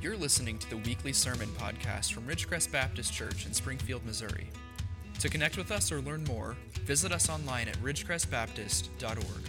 You're 0.00 0.16
listening 0.16 0.58
to 0.58 0.70
the 0.70 0.76
weekly 0.76 1.12
sermon 1.12 1.48
podcast 1.58 2.12
from 2.12 2.24
Ridgecrest 2.24 2.70
Baptist 2.70 3.12
Church 3.12 3.46
in 3.46 3.52
Springfield, 3.52 4.06
Missouri. 4.06 4.48
To 5.18 5.28
connect 5.28 5.56
with 5.56 5.72
us 5.72 5.90
or 5.90 6.00
learn 6.00 6.22
more, 6.22 6.56
visit 6.84 7.10
us 7.10 7.28
online 7.28 7.66
at 7.66 7.76
ridgecrestbaptist.org. 7.78 9.42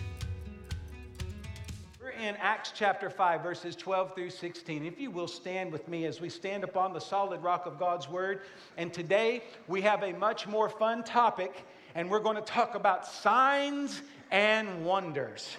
We're 2.02 2.10
in 2.10 2.36
Acts 2.38 2.72
chapter 2.74 3.12
5, 3.12 3.44
verses 3.44 3.76
12 3.76 4.16
through 4.16 4.32
16. 4.32 4.86
If 4.88 5.00
you 5.00 5.12
will 5.12 5.28
stand 5.28 5.72
with 5.72 5.88
me 5.88 6.06
as 6.06 6.20
we 6.20 6.30
stand 6.30 6.64
upon 6.64 6.94
the 6.94 7.00
solid 7.00 7.44
rock 7.44 7.68
of 7.68 7.78
God's 7.78 8.10
word. 8.10 8.42
And 8.76 8.92
today 8.92 9.44
we 9.68 9.82
have 9.82 10.02
a 10.02 10.14
much 10.14 10.48
more 10.48 10.68
fun 10.68 11.04
topic, 11.04 11.64
and 11.94 12.10
we're 12.10 12.22
going 12.22 12.38
to 12.38 12.42
talk 12.42 12.74
about 12.74 13.06
signs 13.06 14.02
and 14.32 14.84
wonders. 14.84 15.58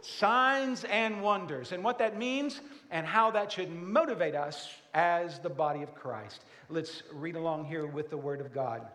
Signs 0.00 0.84
and 0.84 1.22
wonders. 1.22 1.72
And 1.72 1.82
what 1.82 1.98
that 1.98 2.18
means 2.18 2.60
and 2.90 3.06
how 3.06 3.30
that 3.32 3.52
should 3.52 3.70
motivate 3.70 4.34
us 4.34 4.68
as 4.94 5.38
the 5.38 5.50
body 5.50 5.82
of 5.82 5.94
Christ. 5.94 6.44
Let's 6.68 7.02
read 7.12 7.36
along 7.36 7.66
here 7.66 7.86
with 7.86 8.10
the 8.10 8.16
Word 8.16 8.40
of 8.40 8.52
God. 8.52 8.86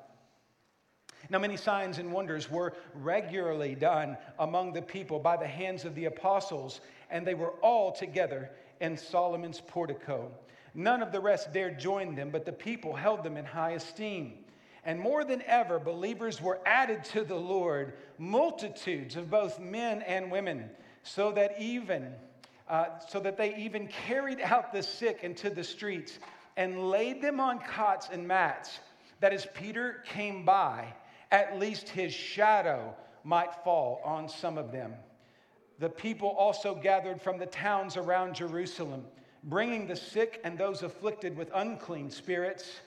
Now, 1.30 1.40
many 1.40 1.56
signs 1.56 2.00
and 2.00 2.12
wonders 2.12 2.52
were 2.52 2.74
regularly 2.94 3.76
done 3.76 4.18
among 4.40 4.74
the 4.74 4.82
people 4.82 5.20
by 5.20 5.38
the 5.38 5.48
hands 5.48 5.86
of 5.86 5.96
the 5.96 6.06
apostles, 6.06 6.82
and 7.10 7.26
they 7.26 7.34
were 7.34 7.54
all 7.62 7.92
together 7.92 8.52
in 8.82 8.98
Solomon's 8.98 9.62
portico. 9.62 10.32
None 10.74 11.02
of 11.02 11.12
the 11.12 11.22
rest 11.22 11.54
dared 11.54 11.80
join 11.80 12.16
them, 12.16 12.30
but 12.30 12.46
the 12.46 12.52
people 12.52 12.94
held 12.94 13.24
them 13.24 13.38
in 13.38 13.46
high 13.46 13.72
esteem. 13.72 14.40
And 14.86 15.00
more 15.00 15.24
than 15.24 15.42
ever, 15.44 15.80
believers 15.80 16.42
were 16.42 16.60
added 16.66 17.06
to 17.06 17.24
the 17.24 17.36
Lord, 17.36 17.94
multitudes 18.18 19.16
of 19.16 19.30
both 19.30 19.60
men 19.60 20.02
and 20.02 20.30
women, 20.30 20.70
so 21.04 21.32
that 21.32 21.56
even 21.60 22.14
uh, 22.70 22.86
so 23.08 23.20
that 23.20 23.38
they 23.38 23.56
even 23.56 23.88
carried 23.88 24.40
out 24.42 24.72
the 24.72 24.82
sick 24.82 25.20
into 25.22 25.50
the 25.50 25.64
streets 25.64 26.18
and 26.56 26.90
laid 26.90 27.22
them 27.22 27.40
on 27.40 27.60
cots 27.60 28.10
and 28.12 28.28
mats, 28.28 28.80
that 29.20 29.34
as 29.34 29.46
Peter 29.54 30.04
came 30.06 30.46
by, 30.46 30.94
at 31.32 31.60
least 31.60 31.90
his 31.90 32.14
shadow 32.14 32.96
might 33.24 33.54
fall 33.64 34.02
on 34.04 34.30
some 34.30 34.58
of 34.58 34.72
them. 34.72 34.94
The 35.80 35.90
people 35.90 36.30
also 36.30 36.76
gathered 36.76 37.22
from 37.22 37.38
the 37.38 37.46
towns 37.46 37.98
around 37.98 38.36
Jerusalem, 38.36 39.04
bringing 39.44 39.88
the 39.88 39.96
sick 39.96 40.40
and 40.44 40.58
those 40.58 40.84
afflicted 40.84 41.36
with 41.36 41.50
unclean 41.54 42.10
spirits, 42.10 42.80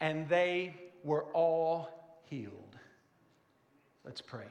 and 0.00 0.28
they 0.28 0.74
were 1.02 1.24
all 1.32 2.22
healed. 2.28 2.76
Let's 4.04 4.20
pray. 4.20 4.46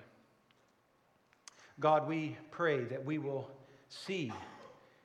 God, 1.79 2.07
we 2.07 2.37
pray 2.51 2.83
that 2.85 3.03
we 3.03 3.17
will 3.17 3.49
see 3.89 4.31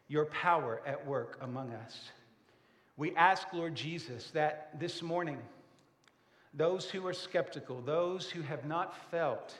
your 0.08 0.26
power 0.26 0.80
at 0.86 1.06
work 1.06 1.38
among 1.40 1.72
us. 1.72 2.10
We 2.96 3.14
ask, 3.14 3.52
Lord 3.52 3.74
Jesus, 3.74 4.30
that 4.32 4.78
this 4.78 5.02
morning, 5.02 5.38
those 6.54 6.90
who 6.90 7.06
are 7.06 7.12
skeptical, 7.12 7.80
those 7.80 8.30
who 8.30 8.42
have 8.42 8.64
not 8.64 8.94
felt 9.10 9.54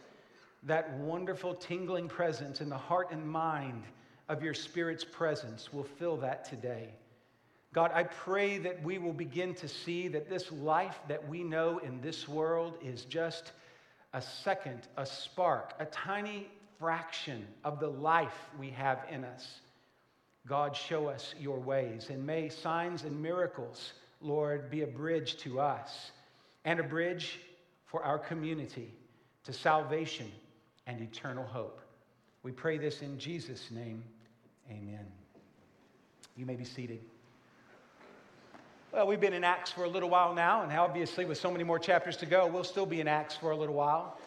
that 0.65 0.93
wonderful 0.99 1.55
tingling 1.55 2.09
presence 2.09 2.61
in 2.61 2.69
the 2.69 2.77
heart 2.77 3.13
and 3.13 3.27
mind 3.27 3.85
of 4.29 4.43
your 4.43 4.55
Spirit's 4.55 5.05
presence 5.05 5.73
will 5.73 5.85
feel 5.85 6.17
that 6.17 6.45
today. 6.45 6.89
God, 7.73 7.91
I 7.95 8.05
pray 8.05 8.59
that 8.59 8.83
we 8.83 8.99
will 8.99 9.13
begin 9.13 9.55
to 9.57 9.69
see 9.69 10.09
that 10.09 10.29
this 10.29 10.51
life 10.51 10.99
that 11.09 11.29
we 11.29 11.45
know 11.45 11.79
in 11.79 12.01
this 12.01 12.27
world 12.27 12.75
is 12.83 13.05
just 13.05 13.53
a 14.15 14.23
second, 14.23 14.89
a 14.97 15.05
spark, 15.05 15.75
a 15.79 15.85
tiny 15.87 16.49
fraction 16.79 17.47
of 17.65 17.81
the 17.81 17.89
life 17.89 18.51
we 18.59 18.71
have 18.71 19.01
in 19.11 19.25
us. 19.25 19.61
God, 20.47 20.75
show 20.75 21.09
us 21.09 21.35
your 21.39 21.59
ways, 21.59 22.09
and 22.11 22.25
may 22.25 22.49
signs 22.49 23.03
and 23.05 23.21
miracles, 23.21 23.93
Lord, 24.21 24.71
be 24.71 24.83
a 24.83 24.87
bridge 24.87 25.37
to 25.39 25.61
us 25.61 26.11
and 26.65 26.81
a 26.81 26.83
bridge 26.83 27.41
for 27.87 28.03
our 28.03 28.19
community 28.19 28.93
to 29.45 29.53
salvation 29.53 30.31
and 30.87 31.01
eternal 31.01 31.45
hope. 31.45 31.81
We 32.43 32.53
pray 32.53 32.79
this 32.79 33.03
in 33.03 33.19
Jesus' 33.19 33.71
name. 33.71 34.03
Amen. 34.71 35.07
You 36.37 36.47
may 36.47 36.57
be 36.57 36.65
seated. 36.65 37.01
Well, 38.93 39.07
we've 39.07 39.21
been 39.21 39.35
in 39.35 39.45
Acts 39.45 39.71
for 39.71 39.85
a 39.85 39.89
little 39.89 40.09
while 40.09 40.35
now, 40.35 40.63
and 40.63 40.73
obviously, 40.73 41.27
with 41.27 41.37
so 41.37 41.51
many 41.51 41.63
more 41.63 41.79
chapters 41.79 42.17
to 42.19 42.27
go, 42.27 42.47
we'll 42.47 42.65
still 42.65 42.87
be 42.87 43.01
in 43.01 43.09
Acts 43.09 43.37
for 43.37 43.51
a 43.51 43.57
little 43.57 43.75
while. 43.75 44.19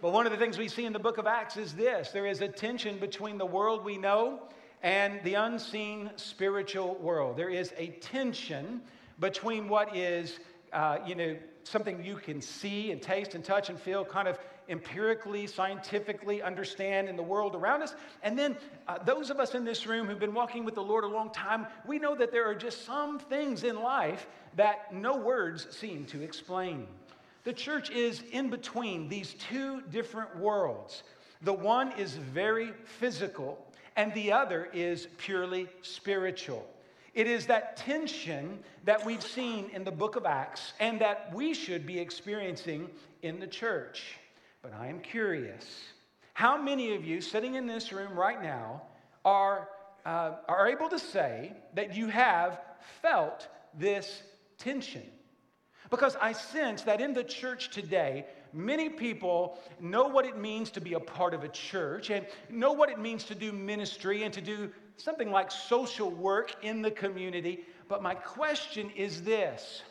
But 0.00 0.12
one 0.12 0.24
of 0.24 0.32
the 0.32 0.38
things 0.38 0.56
we 0.56 0.68
see 0.68 0.86
in 0.86 0.94
the 0.94 0.98
book 0.98 1.18
of 1.18 1.26
Acts 1.26 1.56
is 1.58 1.74
this 1.74 2.10
there 2.10 2.26
is 2.26 2.40
a 2.40 2.48
tension 2.48 2.98
between 2.98 3.36
the 3.36 3.46
world 3.46 3.84
we 3.84 3.98
know 3.98 4.40
and 4.82 5.20
the 5.24 5.34
unseen 5.34 6.10
spiritual 6.16 6.94
world. 6.96 7.36
There 7.36 7.50
is 7.50 7.74
a 7.76 7.88
tension 8.00 8.80
between 9.18 9.68
what 9.68 9.94
is, 9.94 10.38
uh, 10.72 10.98
you 11.06 11.14
know, 11.14 11.36
something 11.64 12.02
you 12.02 12.16
can 12.16 12.40
see 12.40 12.90
and 12.90 13.02
taste 13.02 13.34
and 13.34 13.44
touch 13.44 13.68
and 13.68 13.78
feel 13.78 14.02
kind 14.02 14.26
of 14.26 14.38
empirically, 14.70 15.46
scientifically 15.46 16.40
understand 16.40 17.08
in 17.08 17.16
the 17.16 17.22
world 17.22 17.54
around 17.54 17.82
us. 17.82 17.94
And 18.22 18.38
then 18.38 18.56
uh, 18.88 19.02
those 19.04 19.28
of 19.28 19.38
us 19.38 19.54
in 19.54 19.66
this 19.66 19.86
room 19.86 20.06
who've 20.06 20.18
been 20.18 20.32
walking 20.32 20.64
with 20.64 20.76
the 20.76 20.82
Lord 20.82 21.04
a 21.04 21.08
long 21.08 21.30
time, 21.30 21.66
we 21.86 21.98
know 21.98 22.14
that 22.14 22.32
there 22.32 22.48
are 22.48 22.54
just 22.54 22.86
some 22.86 23.18
things 23.18 23.64
in 23.64 23.82
life 23.82 24.26
that 24.56 24.94
no 24.94 25.16
words 25.16 25.66
seem 25.76 26.06
to 26.06 26.22
explain. 26.22 26.86
The 27.44 27.52
church 27.52 27.90
is 27.90 28.22
in 28.32 28.50
between 28.50 29.08
these 29.08 29.34
two 29.34 29.80
different 29.90 30.36
worlds. 30.36 31.02
The 31.42 31.52
one 31.52 31.92
is 31.92 32.14
very 32.14 32.72
physical, 32.84 33.66
and 33.96 34.12
the 34.14 34.32
other 34.32 34.68
is 34.72 35.08
purely 35.16 35.68
spiritual. 35.82 36.68
It 37.14 37.26
is 37.26 37.46
that 37.46 37.76
tension 37.76 38.60
that 38.84 39.04
we've 39.04 39.22
seen 39.22 39.70
in 39.72 39.84
the 39.84 39.90
book 39.90 40.16
of 40.16 40.26
Acts 40.26 40.74
and 40.78 41.00
that 41.00 41.34
we 41.34 41.54
should 41.54 41.86
be 41.86 41.98
experiencing 41.98 42.88
in 43.22 43.40
the 43.40 43.46
church. 43.46 44.16
But 44.62 44.74
I 44.74 44.86
am 44.86 45.00
curious 45.00 45.64
how 46.34 46.60
many 46.60 46.94
of 46.94 47.04
you 47.04 47.20
sitting 47.20 47.56
in 47.56 47.66
this 47.66 47.92
room 47.92 48.18
right 48.18 48.40
now 48.42 48.82
are, 49.24 49.68
uh, 50.06 50.36
are 50.48 50.68
able 50.68 50.88
to 50.88 50.98
say 50.98 51.52
that 51.74 51.94
you 51.94 52.06
have 52.08 52.60
felt 53.02 53.48
this 53.78 54.22
tension? 54.56 55.02
Because 55.90 56.16
I 56.20 56.32
sense 56.32 56.82
that 56.82 57.00
in 57.00 57.12
the 57.12 57.24
church 57.24 57.70
today, 57.70 58.24
many 58.52 58.88
people 58.88 59.58
know 59.80 60.06
what 60.06 60.24
it 60.24 60.38
means 60.38 60.70
to 60.70 60.80
be 60.80 60.94
a 60.94 61.00
part 61.00 61.34
of 61.34 61.42
a 61.42 61.48
church 61.48 62.10
and 62.10 62.24
know 62.48 62.72
what 62.72 62.90
it 62.90 62.98
means 62.98 63.24
to 63.24 63.34
do 63.34 63.52
ministry 63.52 64.22
and 64.22 64.32
to 64.32 64.40
do 64.40 64.70
something 64.96 65.30
like 65.30 65.50
social 65.50 66.10
work 66.10 66.54
in 66.62 66.80
the 66.80 66.90
community. 66.90 67.64
But 67.88 68.02
my 68.02 68.14
question 68.14 68.90
is 68.96 69.22
this 69.22 69.82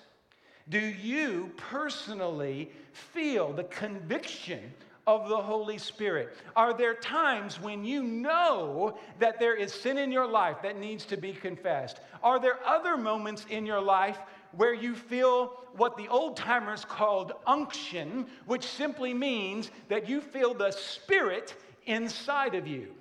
Do 0.70 0.80
you 0.80 1.52
personally 1.58 2.72
feel 2.94 3.52
the 3.52 3.66
conviction 3.66 4.74
of 5.06 5.28
the 5.28 5.38
Holy 5.38 5.80
Spirit? 5.80 6.38
Are 6.56 6.74
there 6.74 6.94
times 6.94 7.60
when 7.60 7.84
you 7.84 8.04
know 8.04 8.98
that 9.18 9.40
there 9.40 9.56
is 9.56 9.74
sin 9.74 9.98
in 9.98 10.12
your 10.12 10.28
life 10.28 10.58
that 10.62 10.80
needs 10.80 11.04
to 11.06 11.18
be 11.18 11.34
confessed? 11.34 12.00
Are 12.22 12.40
there 12.40 12.60
other 12.66 12.96
moments 12.96 13.46
in 13.50 13.66
your 13.66 13.82
life 13.82 14.20
where 14.56 14.74
you 14.74 14.96
feel 14.96 15.54
what 15.76 15.98
the 15.98 16.08
old 16.08 16.36
timers 16.36 16.86
called 16.86 17.34
unction, 17.46 18.26
which 18.46 18.66
simply 18.66 19.14
means 19.14 19.72
that 19.88 20.10
you 20.10 20.22
feel 20.22 20.54
the 20.54 20.72
Spirit 20.72 21.56
inside 21.86 22.56
of 22.56 22.68
you. 22.68 22.94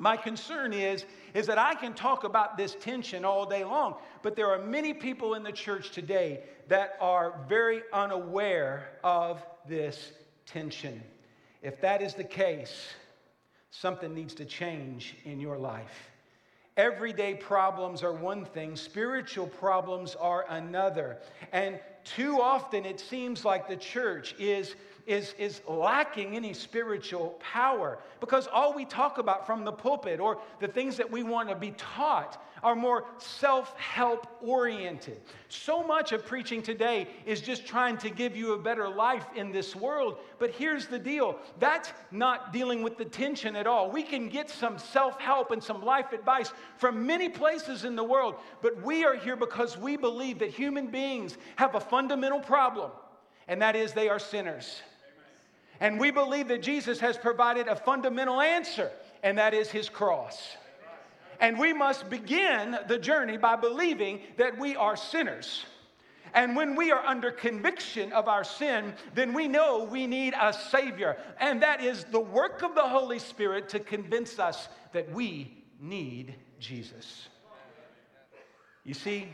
My 0.00 0.16
concern 0.16 0.72
is, 0.72 1.04
is 1.34 1.46
that 1.46 1.58
I 1.58 1.74
can 1.74 1.92
talk 1.92 2.22
about 2.22 2.56
this 2.56 2.76
tension 2.80 3.24
all 3.24 3.44
day 3.44 3.64
long, 3.64 3.96
but 4.22 4.36
there 4.36 4.48
are 4.48 4.62
many 4.62 4.94
people 4.94 5.34
in 5.34 5.42
the 5.42 5.50
church 5.50 5.90
today 5.90 6.44
that 6.68 6.96
are 7.00 7.40
very 7.48 7.82
unaware 7.92 8.90
of 9.02 9.44
this 9.68 10.12
tension. 10.46 11.02
If 11.62 11.80
that 11.80 12.00
is 12.00 12.14
the 12.14 12.24
case, 12.24 12.88
something 13.70 14.14
needs 14.14 14.34
to 14.34 14.44
change 14.44 15.16
in 15.24 15.40
your 15.40 15.58
life. 15.58 16.10
Everyday 16.78 17.34
problems 17.34 18.04
are 18.04 18.12
one 18.12 18.44
thing, 18.44 18.76
spiritual 18.76 19.48
problems 19.48 20.14
are 20.14 20.46
another. 20.48 21.18
And 21.50 21.80
too 22.04 22.40
often 22.40 22.86
it 22.86 23.00
seems 23.00 23.44
like 23.44 23.66
the 23.66 23.76
church 23.76 24.36
is 24.38 24.76
is, 25.08 25.34
is 25.38 25.62
lacking 25.66 26.36
any 26.36 26.52
spiritual 26.52 27.40
power 27.40 27.98
because 28.20 28.46
all 28.46 28.74
we 28.74 28.84
talk 28.84 29.16
about 29.16 29.46
from 29.46 29.64
the 29.64 29.72
pulpit 29.72 30.20
or 30.20 30.38
the 30.60 30.68
things 30.68 30.98
that 30.98 31.10
we 31.10 31.22
want 31.22 31.48
to 31.48 31.54
be 31.54 31.70
taught 31.72 32.44
are 32.62 32.74
more 32.74 33.04
self 33.18 33.74
help 33.78 34.26
oriented. 34.42 35.18
So 35.48 35.82
much 35.82 36.12
of 36.12 36.26
preaching 36.26 36.62
today 36.62 37.08
is 37.24 37.40
just 37.40 37.66
trying 37.66 37.96
to 37.98 38.10
give 38.10 38.36
you 38.36 38.52
a 38.52 38.58
better 38.58 38.88
life 38.88 39.24
in 39.34 39.50
this 39.50 39.74
world. 39.74 40.18
But 40.38 40.50
here's 40.50 40.86
the 40.86 40.98
deal 40.98 41.38
that's 41.58 41.92
not 42.10 42.52
dealing 42.52 42.82
with 42.82 42.98
the 42.98 43.04
tension 43.04 43.56
at 43.56 43.66
all. 43.66 43.90
We 43.90 44.02
can 44.02 44.28
get 44.28 44.50
some 44.50 44.78
self 44.78 45.18
help 45.20 45.52
and 45.52 45.62
some 45.62 45.82
life 45.82 46.12
advice 46.12 46.52
from 46.76 47.06
many 47.06 47.28
places 47.28 47.84
in 47.84 47.96
the 47.96 48.04
world, 48.04 48.34
but 48.60 48.82
we 48.82 49.04
are 49.04 49.14
here 49.14 49.36
because 49.36 49.78
we 49.78 49.96
believe 49.96 50.38
that 50.40 50.50
human 50.50 50.88
beings 50.88 51.38
have 51.56 51.74
a 51.76 51.80
fundamental 51.80 52.40
problem, 52.40 52.90
and 53.46 53.62
that 53.62 53.74
is 53.74 53.92
they 53.92 54.08
are 54.10 54.18
sinners. 54.18 54.82
And 55.80 56.00
we 56.00 56.10
believe 56.10 56.48
that 56.48 56.62
Jesus 56.62 57.00
has 57.00 57.16
provided 57.16 57.68
a 57.68 57.76
fundamental 57.76 58.40
answer, 58.40 58.90
and 59.22 59.38
that 59.38 59.54
is 59.54 59.70
his 59.70 59.88
cross. 59.88 60.56
And 61.40 61.58
we 61.58 61.72
must 61.72 62.10
begin 62.10 62.76
the 62.88 62.98
journey 62.98 63.36
by 63.36 63.56
believing 63.56 64.20
that 64.38 64.58
we 64.58 64.74
are 64.74 64.96
sinners. 64.96 65.64
And 66.34 66.56
when 66.56 66.74
we 66.74 66.90
are 66.90 67.04
under 67.06 67.30
conviction 67.30 68.12
of 68.12 68.28
our 68.28 68.44
sin, 68.44 68.92
then 69.14 69.32
we 69.32 69.48
know 69.48 69.84
we 69.84 70.06
need 70.06 70.34
a 70.38 70.52
Savior. 70.52 71.16
And 71.40 71.62
that 71.62 71.82
is 71.82 72.04
the 72.04 72.20
work 72.20 72.62
of 72.62 72.74
the 72.74 72.82
Holy 72.82 73.18
Spirit 73.18 73.68
to 73.70 73.80
convince 73.80 74.38
us 74.38 74.68
that 74.92 75.10
we 75.12 75.64
need 75.80 76.34
Jesus. 76.58 77.28
You 78.84 78.94
see, 78.94 79.28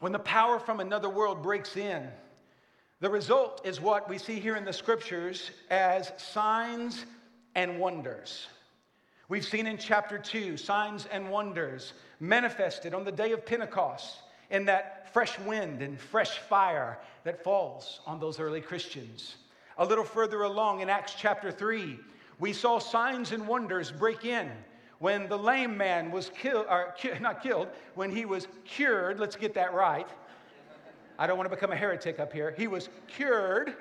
when 0.00 0.12
the 0.12 0.18
power 0.18 0.58
from 0.58 0.80
another 0.80 1.08
world 1.08 1.42
breaks 1.42 1.76
in, 1.76 2.08
the 3.04 3.10
result 3.10 3.60
is 3.64 3.82
what 3.82 4.08
we 4.08 4.16
see 4.16 4.40
here 4.40 4.56
in 4.56 4.64
the 4.64 4.72
scriptures 4.72 5.50
as 5.68 6.10
signs 6.16 7.04
and 7.54 7.78
wonders. 7.78 8.46
We've 9.28 9.44
seen 9.44 9.66
in 9.66 9.76
chapter 9.76 10.16
2 10.16 10.56
signs 10.56 11.06
and 11.12 11.28
wonders 11.28 11.92
manifested 12.18 12.94
on 12.94 13.04
the 13.04 13.12
day 13.12 13.32
of 13.32 13.44
Pentecost 13.44 14.22
in 14.48 14.64
that 14.64 15.12
fresh 15.12 15.38
wind 15.40 15.82
and 15.82 16.00
fresh 16.00 16.38
fire 16.38 16.98
that 17.24 17.44
falls 17.44 18.00
on 18.06 18.20
those 18.20 18.40
early 18.40 18.62
Christians. 18.62 19.36
A 19.76 19.84
little 19.84 20.02
further 20.02 20.44
along 20.44 20.80
in 20.80 20.88
Acts 20.88 21.12
chapter 21.14 21.52
3, 21.52 21.98
we 22.38 22.54
saw 22.54 22.78
signs 22.78 23.32
and 23.32 23.46
wonders 23.46 23.92
break 23.92 24.24
in 24.24 24.50
when 24.98 25.28
the 25.28 25.36
lame 25.36 25.76
man 25.76 26.10
was 26.10 26.30
killed, 26.30 26.64
not 27.20 27.42
killed, 27.42 27.68
when 27.96 28.10
he 28.10 28.24
was 28.24 28.48
cured. 28.64 29.20
Let's 29.20 29.36
get 29.36 29.52
that 29.52 29.74
right. 29.74 30.08
I 31.18 31.26
don't 31.26 31.36
want 31.36 31.48
to 31.48 31.54
become 31.54 31.72
a 31.72 31.76
heretic 31.76 32.18
up 32.18 32.32
here. 32.32 32.54
He 32.56 32.66
was 32.66 32.88
cured 33.06 33.74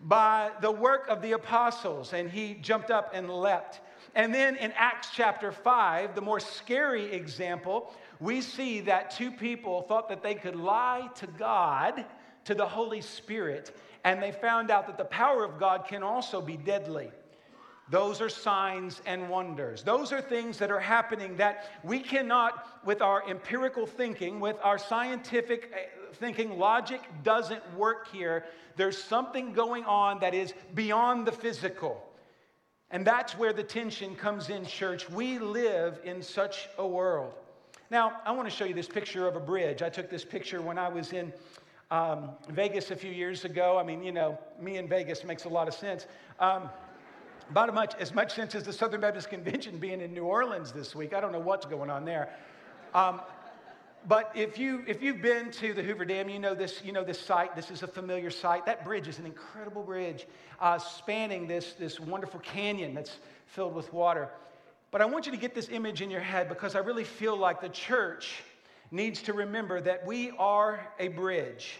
by 0.00 0.50
the 0.60 0.70
work 0.70 1.08
of 1.08 1.22
the 1.22 1.32
apostles, 1.32 2.12
and 2.12 2.30
he 2.30 2.54
jumped 2.54 2.90
up 2.90 3.10
and 3.14 3.28
leapt. 3.28 3.80
And 4.14 4.32
then 4.32 4.56
in 4.56 4.72
Acts 4.72 5.08
chapter 5.12 5.50
5, 5.50 6.14
the 6.14 6.20
more 6.20 6.38
scary 6.38 7.12
example, 7.12 7.92
we 8.20 8.40
see 8.40 8.80
that 8.82 9.10
two 9.10 9.30
people 9.30 9.82
thought 9.82 10.08
that 10.08 10.22
they 10.22 10.34
could 10.34 10.54
lie 10.54 11.08
to 11.16 11.26
God, 11.26 12.04
to 12.44 12.54
the 12.54 12.66
Holy 12.66 13.00
Spirit, 13.00 13.76
and 14.04 14.22
they 14.22 14.30
found 14.30 14.70
out 14.70 14.86
that 14.86 14.98
the 14.98 15.04
power 15.06 15.44
of 15.44 15.58
God 15.58 15.86
can 15.88 16.02
also 16.02 16.40
be 16.40 16.56
deadly. 16.56 17.10
Those 17.90 18.20
are 18.22 18.30
signs 18.30 19.02
and 19.04 19.28
wonders. 19.28 19.82
Those 19.82 20.10
are 20.12 20.22
things 20.22 20.58
that 20.58 20.70
are 20.70 20.80
happening 20.80 21.36
that 21.36 21.70
we 21.82 22.00
cannot, 22.00 22.66
with 22.84 23.02
our 23.02 23.28
empirical 23.28 23.86
thinking, 23.86 24.40
with 24.40 24.56
our 24.62 24.78
scientific 24.78 25.70
eh, 25.74 25.86
thinking, 26.14 26.58
logic 26.58 27.02
doesn't 27.22 27.62
work 27.76 28.08
here. 28.10 28.44
There's 28.76 29.02
something 29.02 29.52
going 29.52 29.84
on 29.84 30.20
that 30.20 30.32
is 30.34 30.54
beyond 30.74 31.26
the 31.26 31.32
physical. 31.32 32.02
And 32.90 33.06
that's 33.06 33.36
where 33.36 33.52
the 33.52 33.62
tension 33.62 34.14
comes 34.14 34.48
in, 34.48 34.64
church. 34.64 35.10
We 35.10 35.38
live 35.38 36.00
in 36.04 36.22
such 36.22 36.68
a 36.78 36.86
world. 36.86 37.34
Now, 37.90 38.20
I 38.24 38.32
want 38.32 38.48
to 38.48 38.54
show 38.54 38.64
you 38.64 38.74
this 38.74 38.88
picture 38.88 39.26
of 39.26 39.36
a 39.36 39.40
bridge. 39.40 39.82
I 39.82 39.90
took 39.90 40.08
this 40.08 40.24
picture 40.24 40.62
when 40.62 40.78
I 40.78 40.88
was 40.88 41.12
in 41.12 41.32
um, 41.90 42.30
Vegas 42.48 42.90
a 42.90 42.96
few 42.96 43.10
years 43.10 43.44
ago. 43.44 43.78
I 43.78 43.82
mean, 43.82 44.02
you 44.02 44.12
know, 44.12 44.38
me 44.58 44.78
in 44.78 44.88
Vegas 44.88 45.22
makes 45.22 45.44
a 45.44 45.48
lot 45.48 45.68
of 45.68 45.74
sense. 45.74 46.06
Um, 46.40 46.70
about 47.50 47.68
as 47.68 47.74
much, 47.74 47.94
as 48.00 48.14
much 48.14 48.34
sense 48.34 48.54
as 48.54 48.64
the 48.64 48.72
Southern 48.72 49.00
Baptist 49.00 49.30
Convention 49.30 49.78
being 49.78 50.00
in 50.00 50.12
New 50.12 50.24
Orleans 50.24 50.72
this 50.72 50.94
week. 50.94 51.14
I 51.14 51.20
don't 51.20 51.32
know 51.32 51.40
what's 51.40 51.66
going 51.66 51.90
on 51.90 52.04
there. 52.04 52.28
Um, 52.94 53.20
but 54.06 54.30
if, 54.34 54.58
you, 54.58 54.84
if 54.86 55.02
you've 55.02 55.22
been 55.22 55.50
to 55.52 55.72
the 55.72 55.82
Hoover 55.82 56.04
Dam, 56.04 56.28
you 56.28 56.38
know, 56.38 56.54
this, 56.54 56.82
you 56.84 56.92
know 56.92 57.04
this 57.04 57.18
site. 57.18 57.56
This 57.56 57.70
is 57.70 57.82
a 57.82 57.86
familiar 57.86 58.30
site. 58.30 58.66
That 58.66 58.84
bridge 58.84 59.08
is 59.08 59.18
an 59.18 59.24
incredible 59.24 59.82
bridge 59.82 60.26
uh, 60.60 60.78
spanning 60.78 61.46
this, 61.46 61.72
this 61.72 61.98
wonderful 61.98 62.40
canyon 62.40 62.94
that's 62.94 63.16
filled 63.46 63.74
with 63.74 63.92
water. 63.92 64.28
But 64.90 65.00
I 65.00 65.06
want 65.06 65.26
you 65.26 65.32
to 65.32 65.38
get 65.38 65.54
this 65.54 65.70
image 65.70 66.02
in 66.02 66.10
your 66.10 66.20
head 66.20 66.48
because 66.48 66.74
I 66.74 66.80
really 66.80 67.04
feel 67.04 67.36
like 67.36 67.60
the 67.60 67.68
church 67.70 68.42
needs 68.90 69.22
to 69.22 69.32
remember 69.32 69.80
that 69.80 70.06
we 70.06 70.30
are 70.38 70.86
a 70.98 71.08
bridge. 71.08 71.78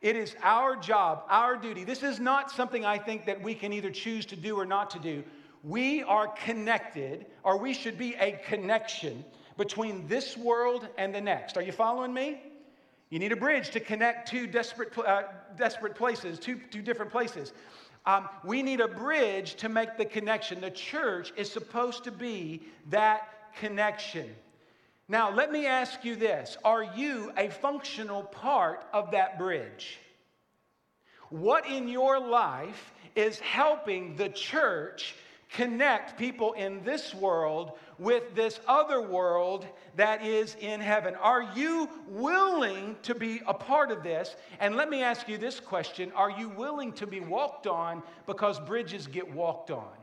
It 0.00 0.16
is 0.16 0.34
our 0.42 0.76
job, 0.76 1.24
our 1.28 1.56
duty. 1.56 1.84
This 1.84 2.02
is 2.02 2.18
not 2.18 2.50
something 2.50 2.84
I 2.84 2.98
think 2.98 3.26
that 3.26 3.42
we 3.42 3.54
can 3.54 3.72
either 3.72 3.90
choose 3.90 4.24
to 4.26 4.36
do 4.36 4.56
or 4.58 4.64
not 4.64 4.90
to 4.90 4.98
do. 4.98 5.22
We 5.62 6.02
are 6.04 6.28
connected, 6.28 7.26
or 7.44 7.58
we 7.58 7.74
should 7.74 7.98
be 7.98 8.14
a 8.14 8.40
connection 8.46 9.24
between 9.58 10.06
this 10.06 10.38
world 10.38 10.88
and 10.96 11.14
the 11.14 11.20
next. 11.20 11.58
Are 11.58 11.62
you 11.62 11.72
following 11.72 12.14
me? 12.14 12.40
You 13.10 13.18
need 13.18 13.32
a 13.32 13.36
bridge 13.36 13.70
to 13.70 13.80
connect 13.80 14.28
two 14.28 14.46
desperate, 14.46 14.96
uh, 14.96 15.24
desperate 15.58 15.94
places, 15.94 16.38
two, 16.38 16.60
two 16.70 16.80
different 16.80 17.12
places. 17.12 17.52
Um, 18.06 18.28
we 18.42 18.62
need 18.62 18.80
a 18.80 18.88
bridge 18.88 19.56
to 19.56 19.68
make 19.68 19.98
the 19.98 20.06
connection. 20.06 20.62
The 20.62 20.70
church 20.70 21.32
is 21.36 21.52
supposed 21.52 22.04
to 22.04 22.10
be 22.10 22.62
that 22.88 23.54
connection. 23.56 24.34
Now, 25.10 25.34
let 25.34 25.50
me 25.50 25.66
ask 25.66 26.04
you 26.04 26.14
this 26.14 26.56
Are 26.64 26.84
you 26.84 27.32
a 27.36 27.50
functional 27.50 28.22
part 28.22 28.84
of 28.92 29.10
that 29.10 29.38
bridge? 29.38 29.98
What 31.30 31.66
in 31.66 31.88
your 31.88 32.20
life 32.20 32.92
is 33.16 33.40
helping 33.40 34.14
the 34.14 34.28
church 34.28 35.16
connect 35.52 36.16
people 36.16 36.52
in 36.52 36.84
this 36.84 37.12
world 37.12 37.72
with 37.98 38.36
this 38.36 38.60
other 38.68 39.02
world 39.02 39.66
that 39.96 40.24
is 40.24 40.54
in 40.60 40.80
heaven? 40.80 41.16
Are 41.16 41.42
you 41.56 41.90
willing 42.06 42.94
to 43.02 43.12
be 43.12 43.42
a 43.48 43.54
part 43.54 43.90
of 43.90 44.04
this? 44.04 44.36
And 44.60 44.76
let 44.76 44.88
me 44.88 45.02
ask 45.02 45.28
you 45.28 45.38
this 45.38 45.58
question 45.58 46.12
Are 46.12 46.30
you 46.30 46.50
willing 46.50 46.92
to 46.92 47.06
be 47.08 47.18
walked 47.18 47.66
on 47.66 48.04
because 48.26 48.60
bridges 48.60 49.08
get 49.08 49.28
walked 49.34 49.72
on? 49.72 49.99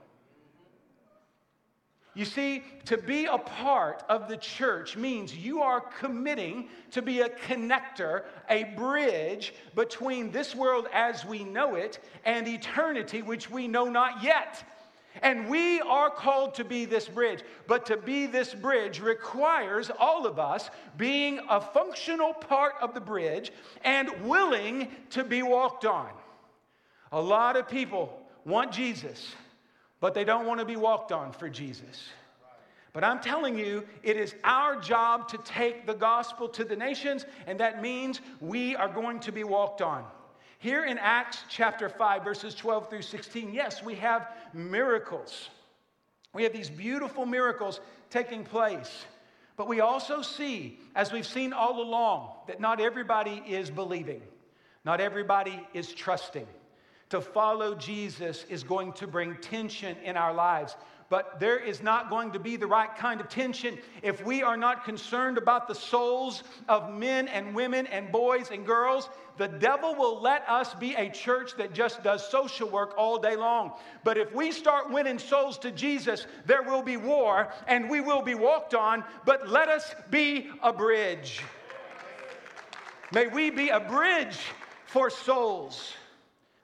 You 2.17 2.25
see, 2.25 2.63
to 2.85 2.97
be 2.97 3.25
a 3.25 3.37
part 3.37 4.03
of 4.09 4.27
the 4.27 4.37
church 4.37 4.97
means 4.97 5.35
you 5.35 5.61
are 5.61 5.79
committing 5.79 6.67
to 6.89 7.03
be 7.03 7.21
a 7.21 7.29
connector, 7.29 8.23
a 8.49 8.63
bridge 8.75 9.53
between 9.75 10.31
this 10.31 10.55
world 10.55 10.87
as 10.91 11.23
we 11.23 11.43
know 11.43 11.75
it 11.75 11.99
and 12.25 12.47
eternity, 12.47 13.21
which 13.21 13.51
we 13.51 13.67
know 13.67 13.85
not 13.85 14.23
yet. 14.23 14.63
And 15.21 15.47
we 15.47 15.79
are 15.81 16.09
called 16.09 16.55
to 16.55 16.63
be 16.63 16.85
this 16.85 17.07
bridge. 17.07 17.43
But 17.67 17.85
to 17.85 17.97
be 17.97 18.25
this 18.25 18.51
bridge 18.51 18.99
requires 18.99 19.91
all 19.99 20.25
of 20.25 20.39
us 20.39 20.71
being 20.97 21.39
a 21.47 21.61
functional 21.61 22.33
part 22.33 22.73
of 22.81 22.95
the 22.95 23.01
bridge 23.01 23.51
and 23.83 24.09
willing 24.23 24.87
to 25.11 25.23
be 25.23 25.43
walked 25.43 25.85
on. 25.85 26.09
A 27.11 27.21
lot 27.21 27.55
of 27.55 27.69
people 27.69 28.19
want 28.43 28.71
Jesus 28.71 29.35
but 29.99 30.13
they 30.13 30.23
don't 30.23 30.45
want 30.45 30.59
to 30.59 30.65
be 30.65 30.75
walked 30.75 31.11
on 31.11 31.31
for 31.31 31.49
Jesus. 31.49 32.09
But 32.93 33.03
I'm 33.03 33.19
telling 33.19 33.57
you, 33.57 33.85
it 34.01 34.17
is 34.17 34.33
our 34.43 34.79
job 34.79 35.27
to 35.29 35.37
take 35.39 35.85
the 35.85 35.93
gospel 35.93 36.49
to 36.49 36.63
the 36.63 36.75
nations, 36.75 37.25
and 37.45 37.59
that 37.59 37.81
means 37.81 38.21
we 38.39 38.75
are 38.75 38.89
going 38.89 39.19
to 39.21 39.31
be 39.31 39.43
walked 39.43 39.81
on. 39.81 40.03
Here 40.59 40.85
in 40.85 40.97
Acts 40.97 41.43
chapter 41.49 41.89
5, 41.89 42.23
verses 42.23 42.55
12 42.55 42.89
through 42.89 43.03
16, 43.03 43.53
yes, 43.53 43.83
we 43.83 43.93
have 43.95 44.29
miracles. 44.53 45.49
We 46.33 46.43
have 46.43 46.53
these 46.53 46.69
beautiful 46.69 47.25
miracles 47.25 47.79
taking 48.09 48.43
place. 48.43 49.05
But 49.57 49.67
we 49.67 49.81
also 49.81 50.21
see, 50.21 50.79
as 50.95 51.11
we've 51.11 51.25
seen 51.25 51.53
all 51.53 51.81
along, 51.81 52.31
that 52.47 52.59
not 52.59 52.79
everybody 52.79 53.43
is 53.47 53.69
believing, 53.69 54.21
not 54.85 55.01
everybody 55.01 55.59
is 55.73 55.93
trusting. 55.93 56.47
To 57.09 57.21
follow 57.21 57.73
Jesus 57.75 58.45
is 58.49 58.63
going 58.63 58.93
to 58.93 59.07
bring 59.07 59.35
tension 59.37 59.95
in 60.03 60.17
our 60.17 60.33
lives. 60.33 60.75
But 61.09 61.39
there 61.39 61.57
is 61.57 61.81
not 61.81 62.09
going 62.09 62.31
to 62.33 62.39
be 62.39 62.57
the 62.57 62.67
right 62.67 62.93
kind 62.93 63.21
of 63.21 63.29
tension 63.29 63.77
if 64.01 64.25
we 64.25 64.43
are 64.43 64.57
not 64.57 64.83
concerned 64.83 65.37
about 65.37 65.69
the 65.69 65.75
souls 65.75 66.43
of 66.67 66.93
men 66.93 67.29
and 67.29 67.55
women 67.55 67.87
and 67.87 68.11
boys 68.11 68.51
and 68.51 68.65
girls. 68.65 69.09
The 69.37 69.47
devil 69.47 69.95
will 69.95 70.21
let 70.21 70.47
us 70.49 70.73
be 70.73 70.95
a 70.95 71.09
church 71.09 71.51
that 71.57 71.73
just 71.73 72.03
does 72.03 72.29
social 72.29 72.67
work 72.67 72.93
all 72.97 73.19
day 73.19 73.37
long. 73.37 73.71
But 74.03 74.17
if 74.17 74.35
we 74.35 74.51
start 74.51 74.91
winning 74.91 75.17
souls 75.17 75.57
to 75.59 75.71
Jesus, 75.71 76.27
there 76.45 76.63
will 76.63 76.81
be 76.81 76.97
war 76.97 77.53
and 77.67 77.89
we 77.89 78.01
will 78.01 78.21
be 78.21 78.35
walked 78.35 78.73
on. 78.73 79.05
But 79.23 79.47
let 79.47 79.69
us 79.69 79.95
be 80.09 80.49
a 80.61 80.73
bridge. 80.73 81.41
May 83.13 83.27
we 83.27 83.49
be 83.49 83.69
a 83.69 83.79
bridge 83.79 84.37
for 84.87 85.09
souls. 85.09 85.93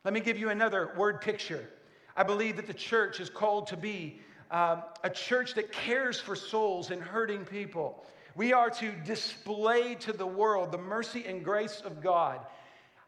Let 0.04 0.14
me 0.14 0.20
give 0.20 0.38
you 0.38 0.50
another 0.50 0.92
word 0.98 1.22
picture. 1.22 1.70
I 2.18 2.24
believe 2.24 2.58
that 2.58 2.68
the 2.68 2.74
church 2.74 3.22
is 3.22 3.30
called 3.30 3.68
to 3.68 3.78
be 3.78 4.20
uh, 4.52 4.82
a 5.02 5.10
church 5.10 5.54
that 5.54 5.72
cares 5.72 6.20
for 6.20 6.36
souls 6.36 6.92
and 6.92 7.02
hurting 7.02 7.46
people. 7.46 8.04
We 8.36 8.52
are 8.52 8.70
to 8.70 8.92
display 9.06 9.96
to 9.96 10.12
the 10.12 10.28
world 10.28 10.74
the 10.74 10.78
mercy 10.78 11.24
and 11.26 11.42
grace 11.42 11.82
of 11.86 12.02
God. 12.02 12.42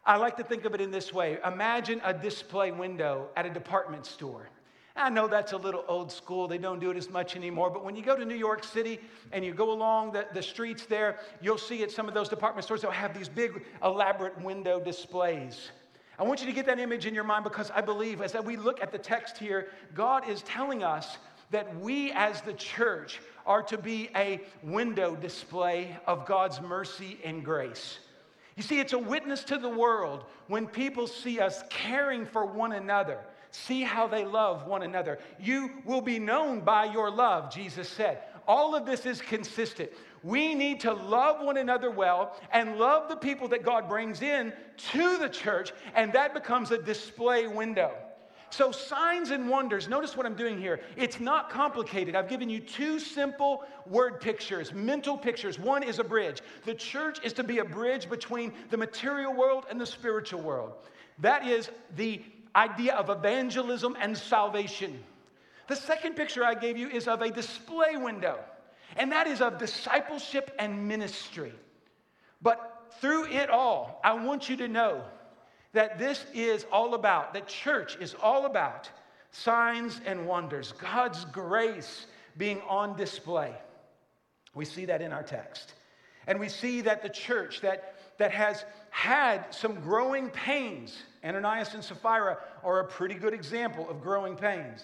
I 0.06 0.16
like 0.16 0.38
to 0.38 0.42
think 0.42 0.64
of 0.64 0.74
it 0.74 0.80
in 0.80 0.90
this 0.90 1.12
way 1.12 1.38
Imagine 1.44 2.00
a 2.02 2.14
display 2.14 2.72
window 2.72 3.28
at 3.36 3.44
a 3.44 3.50
department 3.50 4.06
store. 4.06 4.48
I 4.98 5.10
know 5.10 5.28
that's 5.28 5.52
a 5.52 5.58
little 5.58 5.84
old 5.88 6.10
school. 6.10 6.48
They 6.48 6.56
don't 6.56 6.80
do 6.80 6.90
it 6.90 6.96
as 6.96 7.10
much 7.10 7.36
anymore. 7.36 7.68
But 7.68 7.84
when 7.84 7.94
you 7.94 8.02
go 8.02 8.16
to 8.16 8.24
New 8.24 8.36
York 8.36 8.64
City 8.64 8.98
and 9.32 9.44
you 9.44 9.52
go 9.52 9.70
along 9.70 10.12
the, 10.12 10.26
the 10.32 10.42
streets 10.42 10.86
there, 10.86 11.18
you'll 11.42 11.58
see 11.58 11.82
at 11.82 11.90
some 11.90 12.08
of 12.08 12.14
those 12.14 12.30
department 12.30 12.64
stores, 12.64 12.80
they'll 12.80 12.90
have 12.90 13.12
these 13.12 13.28
big, 13.28 13.62
elaborate 13.84 14.40
window 14.40 14.80
displays. 14.80 15.70
I 16.18 16.22
want 16.22 16.40
you 16.40 16.46
to 16.46 16.52
get 16.52 16.66
that 16.66 16.78
image 16.78 17.04
in 17.06 17.14
your 17.14 17.24
mind 17.24 17.44
because 17.44 17.70
I 17.70 17.82
believe 17.82 18.22
as 18.22 18.34
we 18.34 18.56
look 18.56 18.82
at 18.82 18.90
the 18.90 18.98
text 18.98 19.36
here, 19.36 19.68
God 19.94 20.28
is 20.28 20.42
telling 20.42 20.82
us 20.82 21.18
that 21.50 21.78
we 21.80 22.10
as 22.12 22.40
the 22.40 22.54
church 22.54 23.20
are 23.44 23.62
to 23.64 23.78
be 23.78 24.08
a 24.16 24.40
window 24.62 25.14
display 25.14 25.96
of 26.06 26.26
God's 26.26 26.60
mercy 26.60 27.18
and 27.24 27.44
grace. 27.44 27.98
You 28.56 28.62
see, 28.62 28.80
it's 28.80 28.94
a 28.94 28.98
witness 28.98 29.44
to 29.44 29.58
the 29.58 29.68
world 29.68 30.24
when 30.48 30.66
people 30.66 31.06
see 31.06 31.40
us 31.40 31.62
caring 31.68 32.24
for 32.24 32.46
one 32.46 32.72
another. 32.72 33.18
See 33.50 33.82
how 33.82 34.06
they 34.06 34.24
love 34.24 34.66
one 34.66 34.82
another. 34.82 35.18
You 35.38 35.70
will 35.84 36.00
be 36.00 36.18
known 36.18 36.60
by 36.60 36.86
your 36.86 37.10
love, 37.10 37.52
Jesus 37.52 37.88
said. 37.88 38.18
All 38.48 38.74
of 38.74 38.86
this 38.86 39.06
is 39.06 39.20
consistent. 39.20 39.90
We 40.22 40.54
need 40.54 40.80
to 40.80 40.92
love 40.92 41.44
one 41.44 41.56
another 41.56 41.90
well 41.90 42.36
and 42.52 42.78
love 42.78 43.08
the 43.08 43.16
people 43.16 43.48
that 43.48 43.62
God 43.62 43.88
brings 43.88 44.22
in 44.22 44.52
to 44.92 45.18
the 45.18 45.28
church, 45.28 45.72
and 45.94 46.12
that 46.12 46.34
becomes 46.34 46.70
a 46.70 46.78
display 46.78 47.46
window. 47.46 47.92
So, 48.50 48.70
signs 48.70 49.32
and 49.32 49.48
wonders, 49.48 49.88
notice 49.88 50.16
what 50.16 50.24
I'm 50.24 50.36
doing 50.36 50.58
here. 50.58 50.80
It's 50.96 51.18
not 51.18 51.50
complicated. 51.50 52.14
I've 52.14 52.28
given 52.28 52.48
you 52.48 52.60
two 52.60 53.00
simple 53.00 53.64
word 53.86 54.20
pictures, 54.20 54.72
mental 54.72 55.18
pictures. 55.18 55.58
One 55.58 55.82
is 55.82 55.98
a 55.98 56.04
bridge. 56.04 56.40
The 56.64 56.74
church 56.74 57.18
is 57.24 57.32
to 57.34 57.44
be 57.44 57.58
a 57.58 57.64
bridge 57.64 58.08
between 58.08 58.52
the 58.70 58.76
material 58.76 59.34
world 59.34 59.64
and 59.68 59.80
the 59.80 59.86
spiritual 59.86 60.40
world. 60.40 60.74
That 61.18 61.46
is 61.46 61.70
the 61.96 62.22
idea 62.54 62.94
of 62.94 63.10
evangelism 63.10 63.96
and 64.00 64.16
salvation. 64.16 65.02
The 65.66 65.76
second 65.76 66.14
picture 66.14 66.44
I 66.44 66.54
gave 66.54 66.76
you 66.76 66.88
is 66.88 67.08
of 67.08 67.22
a 67.22 67.30
display 67.30 67.96
window, 67.96 68.38
and 68.96 69.12
that 69.12 69.26
is 69.26 69.40
of 69.40 69.58
discipleship 69.58 70.54
and 70.58 70.86
ministry. 70.86 71.52
But 72.42 72.92
through 73.00 73.26
it 73.26 73.50
all, 73.50 74.00
I 74.04 74.14
want 74.14 74.48
you 74.48 74.56
to 74.58 74.68
know 74.68 75.02
that 75.72 75.98
this 75.98 76.24
is 76.32 76.64
all 76.72 76.94
about, 76.94 77.34
that 77.34 77.48
church 77.48 77.96
is 78.00 78.14
all 78.22 78.46
about 78.46 78.88
signs 79.30 80.00
and 80.06 80.26
wonders, 80.26 80.72
God's 80.72 81.24
grace 81.26 82.06
being 82.36 82.60
on 82.68 82.96
display. 82.96 83.54
We 84.54 84.64
see 84.64 84.86
that 84.86 85.02
in 85.02 85.12
our 85.12 85.22
text. 85.22 85.74
And 86.26 86.40
we 86.40 86.48
see 86.48 86.80
that 86.82 87.02
the 87.02 87.08
church 87.08 87.60
that, 87.60 87.94
that 88.18 88.32
has 88.32 88.64
had 88.90 89.54
some 89.54 89.74
growing 89.80 90.30
pains, 90.30 91.02
Ananias 91.22 91.74
and 91.74 91.84
Sapphira 91.84 92.38
are 92.64 92.80
a 92.80 92.84
pretty 92.84 93.14
good 93.14 93.34
example 93.34 93.88
of 93.90 94.00
growing 94.00 94.34
pains. 94.34 94.82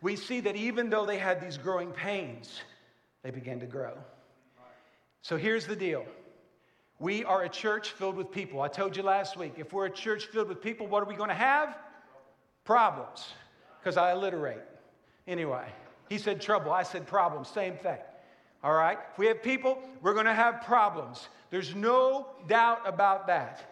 We 0.00 0.16
see 0.16 0.40
that 0.40 0.56
even 0.56 0.88
though 0.88 1.04
they 1.04 1.18
had 1.18 1.40
these 1.40 1.58
growing 1.58 1.92
pains, 1.92 2.62
they 3.22 3.30
began 3.30 3.60
to 3.60 3.66
grow. 3.66 3.92
So 5.22 5.36
here's 5.36 5.66
the 5.66 5.76
deal 5.76 6.04
we 6.98 7.24
are 7.24 7.42
a 7.42 7.48
church 7.48 7.90
filled 7.92 8.16
with 8.16 8.30
people. 8.30 8.60
I 8.60 8.68
told 8.68 8.96
you 8.96 9.02
last 9.02 9.36
week, 9.36 9.54
if 9.56 9.72
we're 9.72 9.86
a 9.86 9.90
church 9.90 10.26
filled 10.26 10.48
with 10.48 10.60
people, 10.60 10.86
what 10.86 11.02
are 11.02 11.06
we 11.06 11.14
going 11.14 11.30
to 11.30 11.34
have? 11.34 11.78
Problems, 12.64 13.32
because 13.80 13.96
I 13.96 14.10
alliterate. 14.10 14.60
Anyway, 15.26 15.64
he 16.08 16.18
said 16.18 16.40
trouble, 16.40 16.72
I 16.72 16.82
said 16.82 17.06
problems, 17.06 17.48
same 17.48 17.76
thing. 17.76 17.98
All 18.62 18.74
right? 18.74 18.98
If 19.12 19.18
we 19.18 19.26
have 19.26 19.42
people, 19.42 19.78
we're 20.02 20.12
going 20.12 20.26
to 20.26 20.34
have 20.34 20.62
problems. 20.62 21.28
There's 21.50 21.74
no 21.74 22.26
doubt 22.46 22.80
about 22.84 23.26
that. 23.28 23.66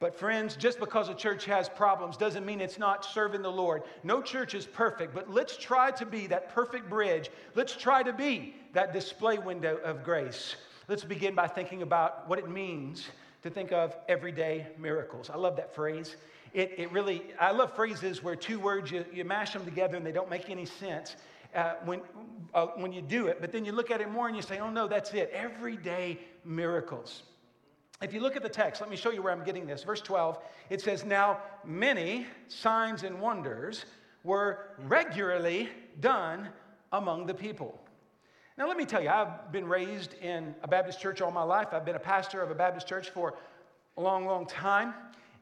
But, 0.00 0.18
friends, 0.18 0.56
just 0.56 0.80
because 0.80 1.08
a 1.10 1.14
church 1.14 1.44
has 1.44 1.68
problems 1.68 2.16
doesn't 2.16 2.44
mean 2.44 2.60
it's 2.60 2.78
not 2.78 3.04
serving 3.04 3.42
the 3.42 3.52
Lord. 3.52 3.82
No 4.02 4.20
church 4.22 4.54
is 4.54 4.66
perfect, 4.66 5.14
but 5.14 5.30
let's 5.30 5.56
try 5.56 5.92
to 5.92 6.06
be 6.06 6.26
that 6.28 6.48
perfect 6.48 6.88
bridge. 6.88 7.30
Let's 7.54 7.76
try 7.76 8.02
to 8.02 8.12
be 8.12 8.56
that 8.72 8.92
display 8.92 9.38
window 9.38 9.78
of 9.84 10.02
grace. 10.02 10.56
Let's 10.88 11.04
begin 11.04 11.34
by 11.34 11.46
thinking 11.46 11.82
about 11.82 12.28
what 12.28 12.38
it 12.38 12.48
means 12.48 13.08
to 13.42 13.50
think 13.50 13.72
of 13.72 13.96
everyday 14.08 14.66
miracles. 14.78 15.30
I 15.30 15.36
love 15.36 15.56
that 15.56 15.74
phrase. 15.74 16.16
It, 16.54 16.72
it 16.76 16.92
really, 16.92 17.22
I 17.40 17.52
love 17.52 17.74
phrases 17.74 18.22
where 18.22 18.36
two 18.36 18.58
words, 18.58 18.90
you, 18.90 19.04
you 19.12 19.24
mash 19.24 19.52
them 19.52 19.64
together 19.64 19.96
and 19.96 20.06
they 20.06 20.12
don't 20.12 20.30
make 20.30 20.50
any 20.50 20.66
sense 20.66 21.16
uh, 21.54 21.74
when, 21.84 22.00
uh, 22.54 22.66
when 22.76 22.92
you 22.92 23.02
do 23.02 23.26
it, 23.26 23.38
but 23.40 23.52
then 23.52 23.64
you 23.64 23.72
look 23.72 23.90
at 23.90 24.00
it 24.00 24.10
more 24.10 24.26
and 24.26 24.36
you 24.36 24.42
say, 24.42 24.58
oh 24.58 24.70
no, 24.70 24.88
that's 24.88 25.12
it. 25.12 25.30
Everyday 25.32 26.18
miracles. 26.44 27.24
If 28.00 28.12
you 28.12 28.20
look 28.20 28.36
at 28.36 28.42
the 28.42 28.48
text, 28.48 28.80
let 28.80 28.90
me 28.90 28.96
show 28.96 29.10
you 29.10 29.22
where 29.22 29.32
I'm 29.32 29.44
getting 29.44 29.66
this. 29.66 29.84
Verse 29.84 30.00
12, 30.00 30.38
it 30.70 30.80
says, 30.80 31.04
Now 31.04 31.38
many 31.64 32.26
signs 32.48 33.04
and 33.04 33.20
wonders 33.20 33.84
were 34.24 34.70
regularly 34.78 35.68
done 36.00 36.48
among 36.92 37.26
the 37.26 37.34
people. 37.34 37.81
Now, 38.58 38.68
let 38.68 38.76
me 38.76 38.84
tell 38.84 39.02
you, 39.02 39.08
I've 39.08 39.50
been 39.50 39.66
raised 39.66 40.12
in 40.20 40.54
a 40.62 40.68
Baptist 40.68 41.00
church 41.00 41.22
all 41.22 41.30
my 41.30 41.42
life. 41.42 41.68
I've 41.72 41.86
been 41.86 41.96
a 41.96 41.98
pastor 42.00 42.42
of 42.42 42.50
a 42.50 42.54
Baptist 42.54 42.86
church 42.86 43.08
for 43.08 43.32
a 43.96 44.00
long, 44.02 44.26
long 44.26 44.44
time 44.44 44.92